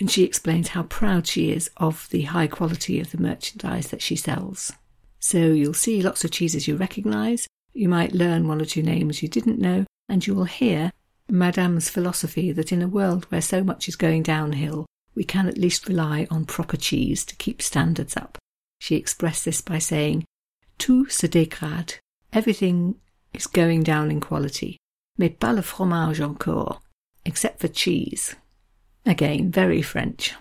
And 0.00 0.10
she 0.10 0.24
explains 0.24 0.68
how 0.68 0.84
proud 0.84 1.26
she 1.26 1.50
is 1.50 1.68
of 1.76 2.08
the 2.10 2.22
high 2.22 2.46
quality 2.46 3.00
of 3.00 3.10
the 3.10 3.18
merchandise 3.18 3.88
that 3.88 4.00
she 4.00 4.16
sells. 4.16 4.72
So 5.20 5.38
you'll 5.38 5.74
see 5.74 6.02
lots 6.02 6.24
of 6.24 6.30
cheeses 6.30 6.68
you 6.68 6.76
recognise, 6.76 7.46
you 7.72 7.88
might 7.88 8.14
learn 8.14 8.48
one 8.48 8.60
or 8.60 8.64
two 8.64 8.82
names 8.82 9.22
you 9.22 9.28
didn't 9.28 9.58
know, 9.58 9.84
and 10.08 10.26
you 10.26 10.34
will 10.34 10.44
hear 10.44 10.92
Madame's 11.28 11.90
philosophy 11.90 12.52
that 12.52 12.72
in 12.72 12.82
a 12.82 12.88
world 12.88 13.24
where 13.26 13.40
so 13.40 13.62
much 13.62 13.88
is 13.88 13.96
going 13.96 14.22
downhill, 14.22 14.86
we 15.14 15.24
can 15.24 15.46
at 15.46 15.58
least 15.58 15.88
rely 15.88 16.26
on 16.30 16.44
proper 16.44 16.76
cheese 16.76 17.24
to 17.24 17.36
keep 17.36 17.60
standards 17.60 18.16
up. 18.16 18.38
She 18.80 18.96
expressed 18.96 19.44
this 19.44 19.60
by 19.60 19.78
saying, 19.78 20.24
Tout 20.78 21.10
se 21.10 21.28
dégrade. 21.28 21.98
Everything 22.32 22.94
is 23.34 23.46
going 23.46 23.82
down 23.82 24.10
in 24.10 24.20
quality. 24.20 24.78
Mais 25.18 25.28
pas 25.28 25.54
le 25.54 25.62
fromage 25.62 26.20
encore, 26.20 26.80
except 27.24 27.60
for 27.60 27.68
cheese. 27.68 28.36
Again, 29.04 29.50
very 29.50 29.82
French. 29.82 30.34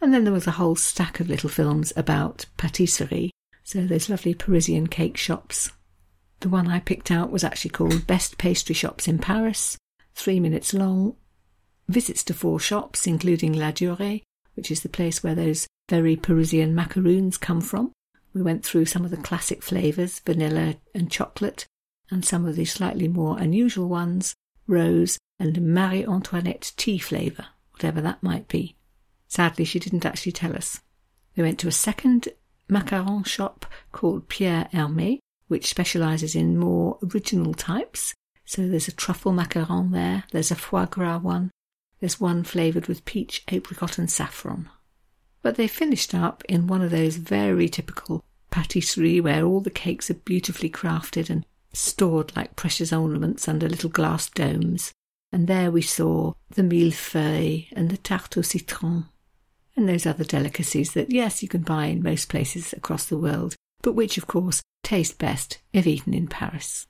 And 0.00 0.14
then 0.14 0.24
there 0.24 0.32
was 0.32 0.46
a 0.46 0.52
whole 0.52 0.76
stack 0.76 1.20
of 1.20 1.28
little 1.28 1.50
films 1.50 1.92
about 1.96 2.46
patisserie, 2.56 3.30
so 3.70 3.86
those 3.86 4.10
lovely 4.10 4.34
Parisian 4.34 4.88
cake 4.88 5.16
shops. 5.16 5.70
The 6.40 6.48
one 6.48 6.66
I 6.66 6.80
picked 6.80 7.12
out 7.12 7.30
was 7.30 7.44
actually 7.44 7.70
called 7.70 8.04
Best 8.04 8.36
Pastry 8.36 8.74
Shops 8.74 9.06
in 9.06 9.20
Paris, 9.20 9.78
three 10.12 10.40
minutes 10.40 10.74
long. 10.74 11.14
Visits 11.88 12.24
to 12.24 12.34
four 12.34 12.58
shops, 12.58 13.06
including 13.06 13.54
Ladurée, 13.54 14.22
which 14.54 14.72
is 14.72 14.80
the 14.80 14.88
place 14.88 15.22
where 15.22 15.36
those 15.36 15.68
very 15.88 16.16
Parisian 16.16 16.74
macaroons 16.74 17.36
come 17.36 17.60
from. 17.60 17.92
We 18.34 18.42
went 18.42 18.64
through 18.64 18.86
some 18.86 19.04
of 19.04 19.12
the 19.12 19.16
classic 19.16 19.62
flavours, 19.62 20.18
vanilla 20.18 20.74
and 20.92 21.08
chocolate, 21.08 21.66
and 22.10 22.24
some 22.24 22.46
of 22.46 22.56
the 22.56 22.64
slightly 22.64 23.06
more 23.06 23.38
unusual 23.38 23.88
ones, 23.88 24.34
rose 24.66 25.16
and 25.38 25.62
Marie 25.72 26.04
Antoinette 26.04 26.72
tea 26.76 26.98
flavour, 26.98 27.46
whatever 27.70 28.00
that 28.00 28.20
might 28.20 28.48
be. 28.48 28.74
Sadly, 29.28 29.64
she 29.64 29.78
didn't 29.78 30.04
actually 30.04 30.32
tell 30.32 30.56
us. 30.56 30.80
We 31.36 31.44
went 31.44 31.60
to 31.60 31.68
a 31.68 31.72
second 31.72 32.30
macaron 32.70 33.26
shop 33.26 33.66
called 33.92 34.28
Pierre 34.28 34.68
Hermé, 34.72 35.18
which 35.48 35.68
specialises 35.68 36.34
in 36.34 36.56
more 36.56 36.98
original 37.12 37.54
types. 37.54 38.14
So 38.44 38.66
there's 38.66 38.88
a 38.88 38.92
truffle 38.92 39.32
macaron 39.32 39.92
there, 39.92 40.24
there's 40.32 40.50
a 40.50 40.56
foie 40.56 40.86
gras 40.86 41.18
one, 41.18 41.50
there's 42.00 42.20
one 42.20 42.44
flavoured 42.44 42.86
with 42.86 43.04
peach, 43.04 43.44
apricot, 43.48 43.98
and 43.98 44.10
saffron. 44.10 44.68
But 45.42 45.56
they 45.56 45.68
finished 45.68 46.14
up 46.14 46.42
in 46.48 46.66
one 46.66 46.82
of 46.82 46.90
those 46.90 47.16
very 47.16 47.68
typical 47.68 48.24
patisserie 48.50 49.20
where 49.20 49.44
all 49.44 49.60
the 49.60 49.70
cakes 49.70 50.10
are 50.10 50.14
beautifully 50.14 50.70
crafted 50.70 51.30
and 51.30 51.46
stored 51.72 52.34
like 52.36 52.56
precious 52.56 52.92
ornaments 52.92 53.48
under 53.48 53.68
little 53.68 53.90
glass 53.90 54.28
domes. 54.28 54.92
And 55.32 55.46
there 55.46 55.70
we 55.70 55.82
saw 55.82 56.32
the 56.50 56.62
millefeuille 56.62 57.68
and 57.72 57.90
the 57.90 57.96
tarte 57.96 58.38
au 58.38 58.42
citron 58.42 59.06
and 59.80 59.88
those 59.88 60.06
other 60.06 60.24
delicacies 60.24 60.92
that, 60.92 61.10
yes, 61.10 61.42
you 61.42 61.48
can 61.48 61.62
buy 61.62 61.86
in 61.86 62.02
most 62.02 62.28
places 62.28 62.72
across 62.72 63.06
the 63.06 63.18
world, 63.18 63.56
but 63.82 63.94
which, 63.94 64.18
of 64.18 64.26
course, 64.26 64.62
taste 64.82 65.18
best 65.18 65.58
if 65.72 65.86
eaten 65.86 66.14
in 66.14 66.28
Paris. 66.28 66.86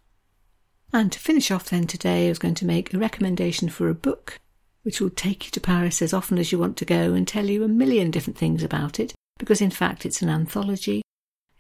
And 0.93 1.11
to 1.13 1.19
finish 1.19 1.51
off 1.51 1.71
then 1.71 1.87
today, 1.87 2.27
I 2.27 2.29
was 2.31 2.39
going 2.39 2.57
to 2.57 2.67
make 2.67 2.93
a 2.93 2.99
recommendation 2.99 3.69
for 3.69 3.89
a 3.89 3.95
book 3.95 4.39
which 4.83 5.01
will 5.01 5.11
take 5.11 5.45
you 5.45 5.51
to 5.53 5.61
Paris 5.61 6.03
as 6.03 6.13
often 6.13 6.39
as 6.39 6.51
you 6.51 6.59
want 6.59 6.77
to 6.79 6.85
go 6.85 7.13
and 7.13 7.29
tell 7.29 7.47
you 7.47 7.63
a 7.63 7.69
million 7.69 8.11
different 8.11 8.39
things 8.39 8.63
about 8.63 8.99
it, 8.99 9.15
because 9.39 9.61
in 9.61 9.71
fact 9.71 10.05
it's 10.05 10.23
an 10.23 10.29
anthology. 10.29 11.03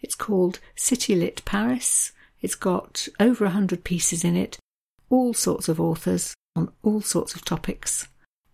It's 0.00 0.14
called 0.14 0.58
City 0.74 1.14
Lit 1.14 1.44
Paris. 1.44 2.12
It's 2.40 2.54
got 2.54 3.06
over 3.20 3.44
a 3.44 3.50
hundred 3.50 3.84
pieces 3.84 4.24
in 4.24 4.36
it, 4.36 4.58
all 5.10 5.34
sorts 5.34 5.68
of 5.68 5.78
authors 5.78 6.34
on 6.56 6.72
all 6.82 7.02
sorts 7.02 7.34
of 7.34 7.44
topics 7.44 8.08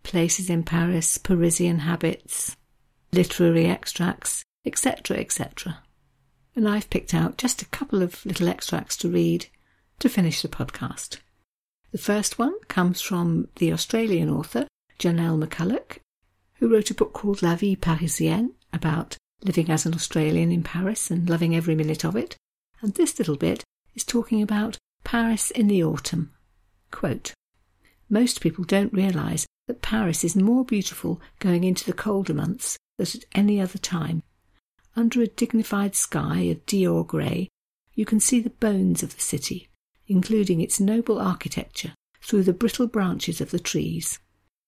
places 0.06 0.48
in 0.48 0.62
Paris, 0.62 1.18
Parisian 1.18 1.80
habits, 1.80 2.56
literary 3.16 3.66
extracts, 3.66 4.44
etc., 4.64 5.16
etc. 5.16 5.78
And 6.54 6.68
I've 6.68 6.90
picked 6.90 7.14
out 7.14 7.38
just 7.38 7.62
a 7.62 7.66
couple 7.66 8.02
of 8.02 8.24
little 8.26 8.48
extracts 8.48 8.96
to 8.98 9.08
read 9.08 9.46
to 9.98 10.08
finish 10.08 10.42
the 10.42 10.48
podcast. 10.48 11.18
The 11.92 11.98
first 11.98 12.38
one 12.38 12.54
comes 12.68 13.00
from 13.00 13.48
the 13.56 13.72
Australian 13.72 14.28
author 14.28 14.66
Janelle 14.98 15.42
McCulloch, 15.42 15.98
who 16.54 16.68
wrote 16.68 16.90
a 16.90 16.94
book 16.94 17.12
called 17.14 17.42
La 17.42 17.56
Vie 17.56 17.76
Parisienne 17.76 18.52
about 18.72 19.16
living 19.42 19.70
as 19.70 19.86
an 19.86 19.94
Australian 19.94 20.52
in 20.52 20.62
Paris 20.62 21.10
and 21.10 21.28
loving 21.28 21.54
every 21.54 21.74
minute 21.74 22.04
of 22.04 22.16
it. 22.16 22.36
And 22.82 22.94
this 22.94 23.18
little 23.18 23.36
bit 23.36 23.64
is 23.94 24.04
talking 24.04 24.42
about 24.42 24.78
Paris 25.04 25.50
in 25.50 25.68
the 25.68 25.82
autumn. 25.82 26.32
Quote, 26.90 27.32
Most 28.10 28.40
people 28.40 28.64
don't 28.64 28.92
realise 28.92 29.46
that 29.68 29.82
Paris 29.82 30.24
is 30.24 30.36
more 30.36 30.64
beautiful 30.64 31.20
going 31.38 31.64
into 31.64 31.84
the 31.84 31.92
colder 31.92 32.34
months 32.34 32.76
than 32.98 33.06
at 33.14 33.24
any 33.34 33.60
other 33.60 33.78
time. 33.78 34.22
Under 34.94 35.22
a 35.22 35.26
dignified 35.26 35.94
sky 35.94 36.40
of 36.42 36.64
Dior 36.66 37.06
grey, 37.06 37.48
you 37.94 38.04
can 38.04 38.20
see 38.20 38.40
the 38.40 38.50
bones 38.50 39.02
of 39.02 39.14
the 39.14 39.20
city, 39.20 39.68
including 40.06 40.60
its 40.60 40.80
noble 40.80 41.18
architecture, 41.18 41.94
through 42.20 42.42
the 42.42 42.52
brittle 42.52 42.86
branches 42.86 43.40
of 43.40 43.50
the 43.50 43.58
trees. 43.58 44.18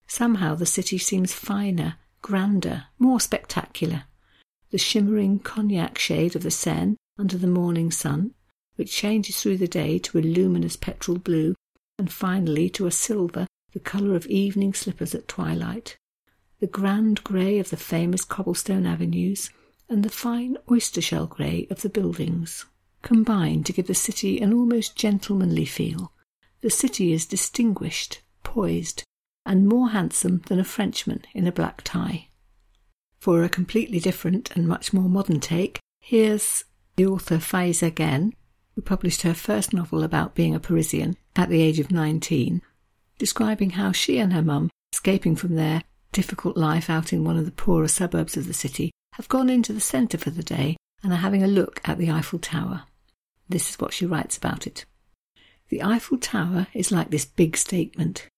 Somehow 0.07 0.55
the 0.55 0.67
city 0.67 0.99
seems 0.99 1.33
finer, 1.33 1.97
grander, 2.23 2.85
more 2.99 3.21
spectacular. 3.21 4.05
The 4.71 4.79
shimmering 4.79 5.38
cognac 5.38 5.99
shade 5.99 6.37
of 6.37 6.43
the 6.43 6.51
Seine 6.51 6.97
under 7.19 7.37
the 7.37 7.47
morning 7.47 7.91
sun, 7.91 8.35
which 8.77 8.93
changes 8.93 9.41
through 9.41 9.57
the 9.59 9.69
day 9.69 9.99
to 9.99 10.19
a 10.19 10.21
luminous 10.21 10.77
petrol 10.77 11.19
blue, 11.19 11.55
and 11.99 12.12
finally 12.12 12.71
to 12.71 12.87
a 12.87 12.91
silver 12.91 13.47
the 13.73 13.81
colour 13.81 14.14
of 14.14 14.27
evening 14.27 14.73
slippers 14.73 15.14
at 15.14 15.29
twilight. 15.29 15.97
The 16.61 16.66
grand 16.66 17.23
grey 17.23 17.59
of 17.59 17.71
the 17.71 17.77
famous 17.77 18.25
cobblestone 18.25 18.85
avenues, 18.85 19.51
and 19.88 20.05
the 20.05 20.11
fine 20.11 20.57
oyster 20.71 21.01
shell 21.01 21.27
grey 21.27 21.66
of 21.71 21.83
the 21.83 21.88
buildings 21.88 22.66
combine 23.03 23.62
to 23.62 23.73
give 23.73 23.87
the 23.87 23.94
city 23.94 24.40
an 24.40 24.53
almost 24.53 24.97
gentlemanly 24.97 25.64
feel. 25.64 26.12
The 26.61 26.71
city 26.71 27.12
is 27.12 27.27
distinguished, 27.27 28.23
poised, 28.42 29.05
and 29.47 29.68
more 29.68 29.90
handsome 29.90 30.42
than 30.47 30.59
a 30.59 30.64
Frenchman 30.64 31.23
in 31.33 31.47
a 31.47 31.53
black 31.53 31.83
tie. 31.85 32.29
For 33.21 33.44
a 33.44 33.49
completely 33.49 34.01
different 34.01 34.51
and 34.57 34.66
much 34.66 34.92
more 34.92 35.09
modern 35.09 35.38
take, 35.38 35.79
here's 36.01 36.64
the 36.97 37.07
author 37.07 37.37
Faïza 37.37 37.92
Guène, 37.92 38.33
who 38.75 38.83
published 38.83 39.23
her 39.23 39.35
first 39.35 39.73
novel 39.73 40.03
about 40.03 40.35
being 40.35 40.55
a 40.55 40.61
Parisian 40.61 41.16
at 41.37 41.49
the 41.49 41.62
age 41.62 41.79
of 41.79 41.92
19, 41.92 42.62
describing 43.16 43.71
how 43.71 43.92
she 43.92 44.18
and 44.18 44.33
her 44.33 44.42
mum, 44.42 44.71
escaping 44.92 45.37
from 45.37 45.55
their 45.55 45.83
difficult 46.12 46.57
life 46.57 46.88
out 46.88 47.12
in 47.12 47.25
one 47.25 47.37
of 47.37 47.44
the 47.44 47.53
poorer 47.53 47.88
suburbs 47.88 48.37
of 48.37 48.47
the 48.47 48.55
city, 48.55 48.90
have 49.14 49.29
gone 49.29 49.51
into 49.51 49.73
the 49.73 49.81
centre 49.81 50.18
for 50.18 50.31
the 50.31 50.42
day 50.42 50.77
and 51.03 51.12
are 51.12 51.16
having 51.16 51.42
a 51.42 51.49
look 51.49 51.81
at 51.85 51.99
the 51.99 52.11
Eiffel 52.11 52.38
Tower. 52.38 52.85
This 53.49 53.71
is 53.71 53.81
what 53.81 53.92
she 53.92 54.07
writes 54.07 54.37
about 54.37 54.66
it. 54.66 54.85
The 55.68 55.83
Eiffel 55.83 56.18
Tower 56.18 56.66
is 56.73 56.92
like 56.92 57.11
this 57.11 57.25
big 57.25 57.57
statement. 57.57 58.29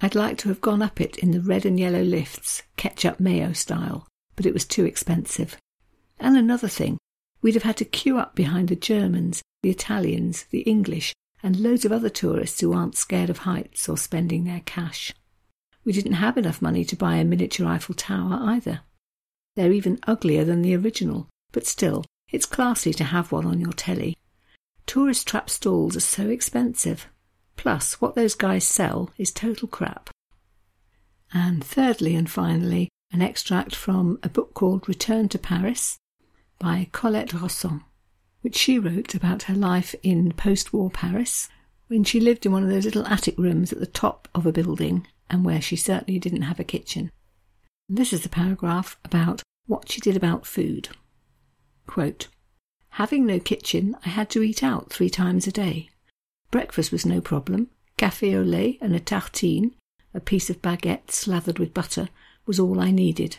I'd 0.00 0.14
like 0.14 0.38
to 0.38 0.48
have 0.48 0.60
gone 0.60 0.82
up 0.82 1.00
it 1.00 1.16
in 1.16 1.30
the 1.30 1.40
red 1.40 1.64
and 1.64 1.80
yellow 1.80 2.02
lifts, 2.02 2.62
ketchup 2.76 3.18
mayo 3.18 3.52
style, 3.52 4.06
but 4.34 4.46
it 4.46 4.52
was 4.52 4.66
too 4.66 4.84
expensive. 4.84 5.56
And 6.18 6.36
another 6.36 6.68
thing, 6.68 6.98
we'd 7.42 7.54
have 7.54 7.62
had 7.62 7.78
to 7.78 7.84
queue 7.84 8.18
up 8.18 8.34
behind 8.34 8.68
the 8.68 8.76
Germans, 8.76 9.42
the 9.62 9.70
Italians, 9.70 10.44
the 10.50 10.60
English, 10.60 11.14
and 11.42 11.58
loads 11.58 11.84
of 11.84 11.92
other 11.92 12.08
tourists 12.08 12.60
who 12.60 12.72
aren't 12.72 12.96
scared 12.96 13.30
of 13.30 13.38
heights 13.38 13.88
or 13.88 13.96
spending 13.96 14.44
their 14.44 14.62
cash. 14.64 15.14
We 15.86 15.92
didn't 15.92 16.14
have 16.14 16.36
enough 16.36 16.60
money 16.60 16.84
to 16.84 16.96
buy 16.96 17.14
a 17.14 17.24
miniature 17.24 17.64
Eiffel 17.68 17.94
Tower 17.94 18.40
either. 18.42 18.80
They're 19.54 19.72
even 19.72 20.00
uglier 20.04 20.44
than 20.44 20.62
the 20.62 20.74
original, 20.74 21.28
but 21.52 21.64
still, 21.64 22.04
it's 22.32 22.44
classy 22.44 22.92
to 22.94 23.04
have 23.04 23.30
one 23.30 23.46
on 23.46 23.60
your 23.60 23.72
telly. 23.72 24.16
Tourist 24.86 25.28
trap 25.28 25.48
stalls 25.48 25.96
are 25.96 26.00
so 26.00 26.28
expensive. 26.28 27.06
Plus, 27.54 28.00
what 28.00 28.16
those 28.16 28.34
guys 28.34 28.64
sell 28.64 29.10
is 29.16 29.30
total 29.30 29.68
crap. 29.68 30.10
And 31.32 31.64
thirdly 31.64 32.16
and 32.16 32.28
finally, 32.28 32.88
an 33.12 33.22
extract 33.22 33.76
from 33.76 34.18
a 34.24 34.28
book 34.28 34.54
called 34.54 34.88
Return 34.88 35.28
to 35.30 35.38
Paris 35.38 35.98
by 36.58 36.88
Colette 36.90 37.30
Rossant, 37.30 37.82
which 38.40 38.56
she 38.56 38.80
wrote 38.80 39.14
about 39.14 39.44
her 39.44 39.54
life 39.54 39.94
in 40.02 40.32
post 40.32 40.72
war 40.72 40.90
Paris 40.90 41.48
when 41.86 42.02
she 42.02 42.18
lived 42.18 42.44
in 42.44 42.50
one 42.50 42.64
of 42.64 42.68
those 42.68 42.84
little 42.84 43.06
attic 43.06 43.38
rooms 43.38 43.72
at 43.72 43.78
the 43.78 43.86
top 43.86 44.26
of 44.34 44.46
a 44.46 44.52
building 44.52 45.06
and 45.30 45.44
where 45.44 45.60
she 45.60 45.76
certainly 45.76 46.18
didn't 46.18 46.42
have 46.42 46.60
a 46.60 46.64
kitchen. 46.64 47.10
This 47.88 48.12
is 48.12 48.22
the 48.22 48.28
paragraph 48.28 48.98
about 49.04 49.42
what 49.66 49.90
she 49.90 50.00
did 50.00 50.16
about 50.16 50.46
food. 50.46 50.88
Quote, 51.86 52.28
Having 52.90 53.26
no 53.26 53.38
kitchen, 53.38 53.96
I 54.04 54.08
had 54.08 54.30
to 54.30 54.42
eat 54.42 54.62
out 54.62 54.90
three 54.90 55.10
times 55.10 55.46
a 55.46 55.52
day. 55.52 55.90
Breakfast 56.50 56.90
was 56.90 57.04
no 57.04 57.20
problem. 57.20 57.68
Café 57.98 58.34
au 58.34 58.42
lait 58.42 58.78
and 58.80 58.94
a 58.94 59.00
tartine, 59.00 59.72
a 60.14 60.20
piece 60.20 60.48
of 60.50 60.62
baguette 60.62 61.10
slathered 61.10 61.58
with 61.58 61.74
butter, 61.74 62.08
was 62.46 62.58
all 62.58 62.80
I 62.80 62.90
needed. 62.90 63.38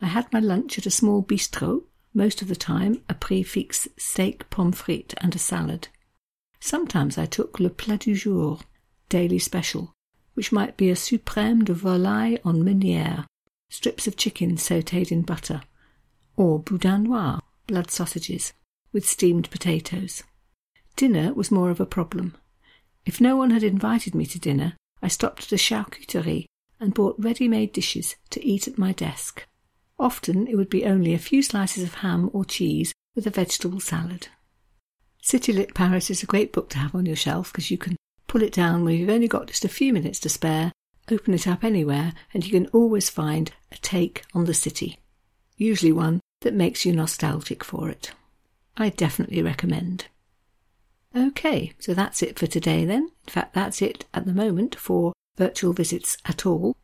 I 0.00 0.06
had 0.06 0.32
my 0.32 0.40
lunch 0.40 0.78
at 0.78 0.86
a 0.86 0.90
small 0.90 1.22
bistrot, 1.22 1.84
most 2.14 2.42
of 2.42 2.48
the 2.48 2.56
time 2.56 3.02
a 3.08 3.14
prix 3.14 3.42
fixe 3.42 3.88
steak, 3.96 4.48
pommes 4.50 4.80
frites, 4.80 5.14
and 5.18 5.34
a 5.34 5.38
salad. 5.38 5.88
Sometimes 6.60 7.18
I 7.18 7.26
took 7.26 7.60
le 7.60 7.70
plat 7.70 8.00
du 8.00 8.14
jour, 8.14 8.60
daily 9.08 9.38
special, 9.38 9.94
which 10.38 10.52
might 10.52 10.76
be 10.76 10.88
a 10.88 10.94
suprême 10.94 11.64
de 11.64 11.74
volaille 11.74 12.38
en 12.44 12.62
meunière, 12.62 13.26
strips 13.70 14.06
of 14.06 14.14
chicken 14.14 14.56
sautéed 14.56 15.10
in 15.10 15.22
butter, 15.22 15.62
or 16.36 16.60
boudin 16.60 17.02
noir, 17.02 17.42
blood 17.66 17.90
sausages, 17.90 18.52
with 18.92 19.04
steamed 19.04 19.50
potatoes. 19.50 20.22
Dinner 20.94 21.34
was 21.34 21.50
more 21.50 21.70
of 21.70 21.80
a 21.80 21.84
problem. 21.84 22.36
If 23.04 23.20
no 23.20 23.34
one 23.34 23.50
had 23.50 23.64
invited 23.64 24.14
me 24.14 24.26
to 24.26 24.38
dinner, 24.38 24.74
I 25.02 25.08
stopped 25.08 25.42
at 25.42 25.52
a 25.52 25.56
charcuterie 25.56 26.46
and 26.78 26.94
bought 26.94 27.16
ready-made 27.18 27.72
dishes 27.72 28.14
to 28.30 28.46
eat 28.46 28.68
at 28.68 28.78
my 28.78 28.92
desk. 28.92 29.44
Often 29.98 30.46
it 30.46 30.54
would 30.54 30.70
be 30.70 30.84
only 30.84 31.14
a 31.14 31.18
few 31.18 31.42
slices 31.42 31.82
of 31.82 31.94
ham 31.94 32.30
or 32.32 32.44
cheese 32.44 32.92
with 33.16 33.26
a 33.26 33.30
vegetable 33.30 33.80
salad. 33.80 34.28
City 35.20 35.52
Lit 35.52 35.74
Paris 35.74 36.10
is 36.10 36.22
a 36.22 36.26
great 36.26 36.52
book 36.52 36.70
to 36.70 36.78
have 36.78 36.94
on 36.94 37.06
your 37.06 37.16
shelf 37.16 37.50
because 37.50 37.72
you 37.72 37.76
can 37.76 37.97
pull 38.28 38.42
it 38.42 38.52
down 38.52 38.84
when 38.84 38.94
you've 38.94 39.10
only 39.10 39.26
got 39.26 39.48
just 39.48 39.64
a 39.64 39.68
few 39.68 39.92
minutes 39.92 40.20
to 40.20 40.28
spare, 40.28 40.70
open 41.10 41.34
it 41.34 41.48
up 41.48 41.64
anywhere, 41.64 42.12
and 42.32 42.46
you 42.46 42.52
can 42.52 42.68
always 42.68 43.10
find 43.10 43.50
a 43.72 43.76
take 43.76 44.22
on 44.34 44.44
the 44.44 44.54
city, 44.54 44.98
usually 45.56 45.92
one 45.92 46.20
that 46.42 46.54
makes 46.54 46.86
you 46.86 46.92
nostalgic 46.92 47.64
for 47.64 47.88
it. 47.88 48.12
I 48.76 48.90
definitely 48.90 49.42
recommend. 49.42 50.06
Okay, 51.16 51.72
so 51.78 51.94
that's 51.94 52.22
it 52.22 52.38
for 52.38 52.46
today 52.46 52.84
then. 52.84 53.10
In 53.26 53.32
fact, 53.32 53.54
that's 53.54 53.82
it 53.82 54.04
at 54.14 54.26
the 54.26 54.32
moment 54.32 54.76
for 54.76 55.12
virtual 55.36 55.72
visits 55.72 56.18
at 56.26 56.46
all. 56.46 56.76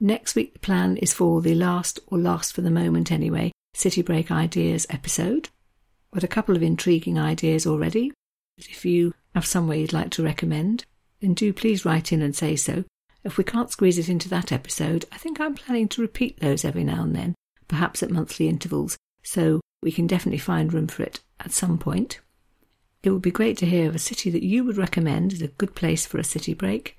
Next 0.00 0.34
week, 0.34 0.52
the 0.52 0.58
plan 0.58 0.96
is 0.98 1.14
for 1.14 1.40
the 1.40 1.54
last, 1.54 2.00
or 2.08 2.18
last 2.18 2.52
for 2.52 2.60
the 2.60 2.70
moment 2.70 3.10
anyway, 3.10 3.52
City 3.72 4.02
Break 4.02 4.30
Ideas 4.30 4.86
episode. 4.90 5.48
Got 6.12 6.24
a 6.24 6.28
couple 6.28 6.56
of 6.56 6.62
intriguing 6.62 7.18
ideas 7.18 7.66
already. 7.66 8.12
If 8.58 8.86
you 8.86 9.14
have 9.34 9.46
somewhere 9.46 9.76
you'd 9.76 9.92
like 9.92 10.10
to 10.12 10.24
recommend, 10.24 10.86
then 11.20 11.34
do 11.34 11.52
please 11.52 11.84
write 11.84 12.10
in 12.12 12.22
and 12.22 12.34
say 12.34 12.56
so. 12.56 12.84
If 13.22 13.36
we 13.36 13.44
can't 13.44 13.70
squeeze 13.70 13.98
it 13.98 14.08
into 14.08 14.28
that 14.30 14.50
episode, 14.50 15.04
I 15.12 15.18
think 15.18 15.40
I'm 15.40 15.54
planning 15.54 15.88
to 15.88 16.00
repeat 16.00 16.40
those 16.40 16.64
every 16.64 16.84
now 16.84 17.02
and 17.02 17.14
then, 17.14 17.34
perhaps 17.68 18.02
at 18.02 18.10
monthly 18.10 18.48
intervals, 18.48 18.96
so 19.22 19.60
we 19.82 19.92
can 19.92 20.06
definitely 20.06 20.38
find 20.38 20.72
room 20.72 20.86
for 20.86 21.02
it 21.02 21.20
at 21.40 21.52
some 21.52 21.76
point. 21.76 22.20
It 23.02 23.10
would 23.10 23.22
be 23.22 23.30
great 23.30 23.58
to 23.58 23.66
hear 23.66 23.88
of 23.88 23.94
a 23.94 24.00
city 24.00 24.30
that 24.30 24.42
you 24.44 24.64
would 24.64 24.78
recommend 24.78 25.32
as 25.32 25.42
a 25.42 25.48
good 25.48 25.74
place 25.74 26.06
for 26.06 26.18
a 26.18 26.24
city 26.24 26.54
break, 26.54 26.96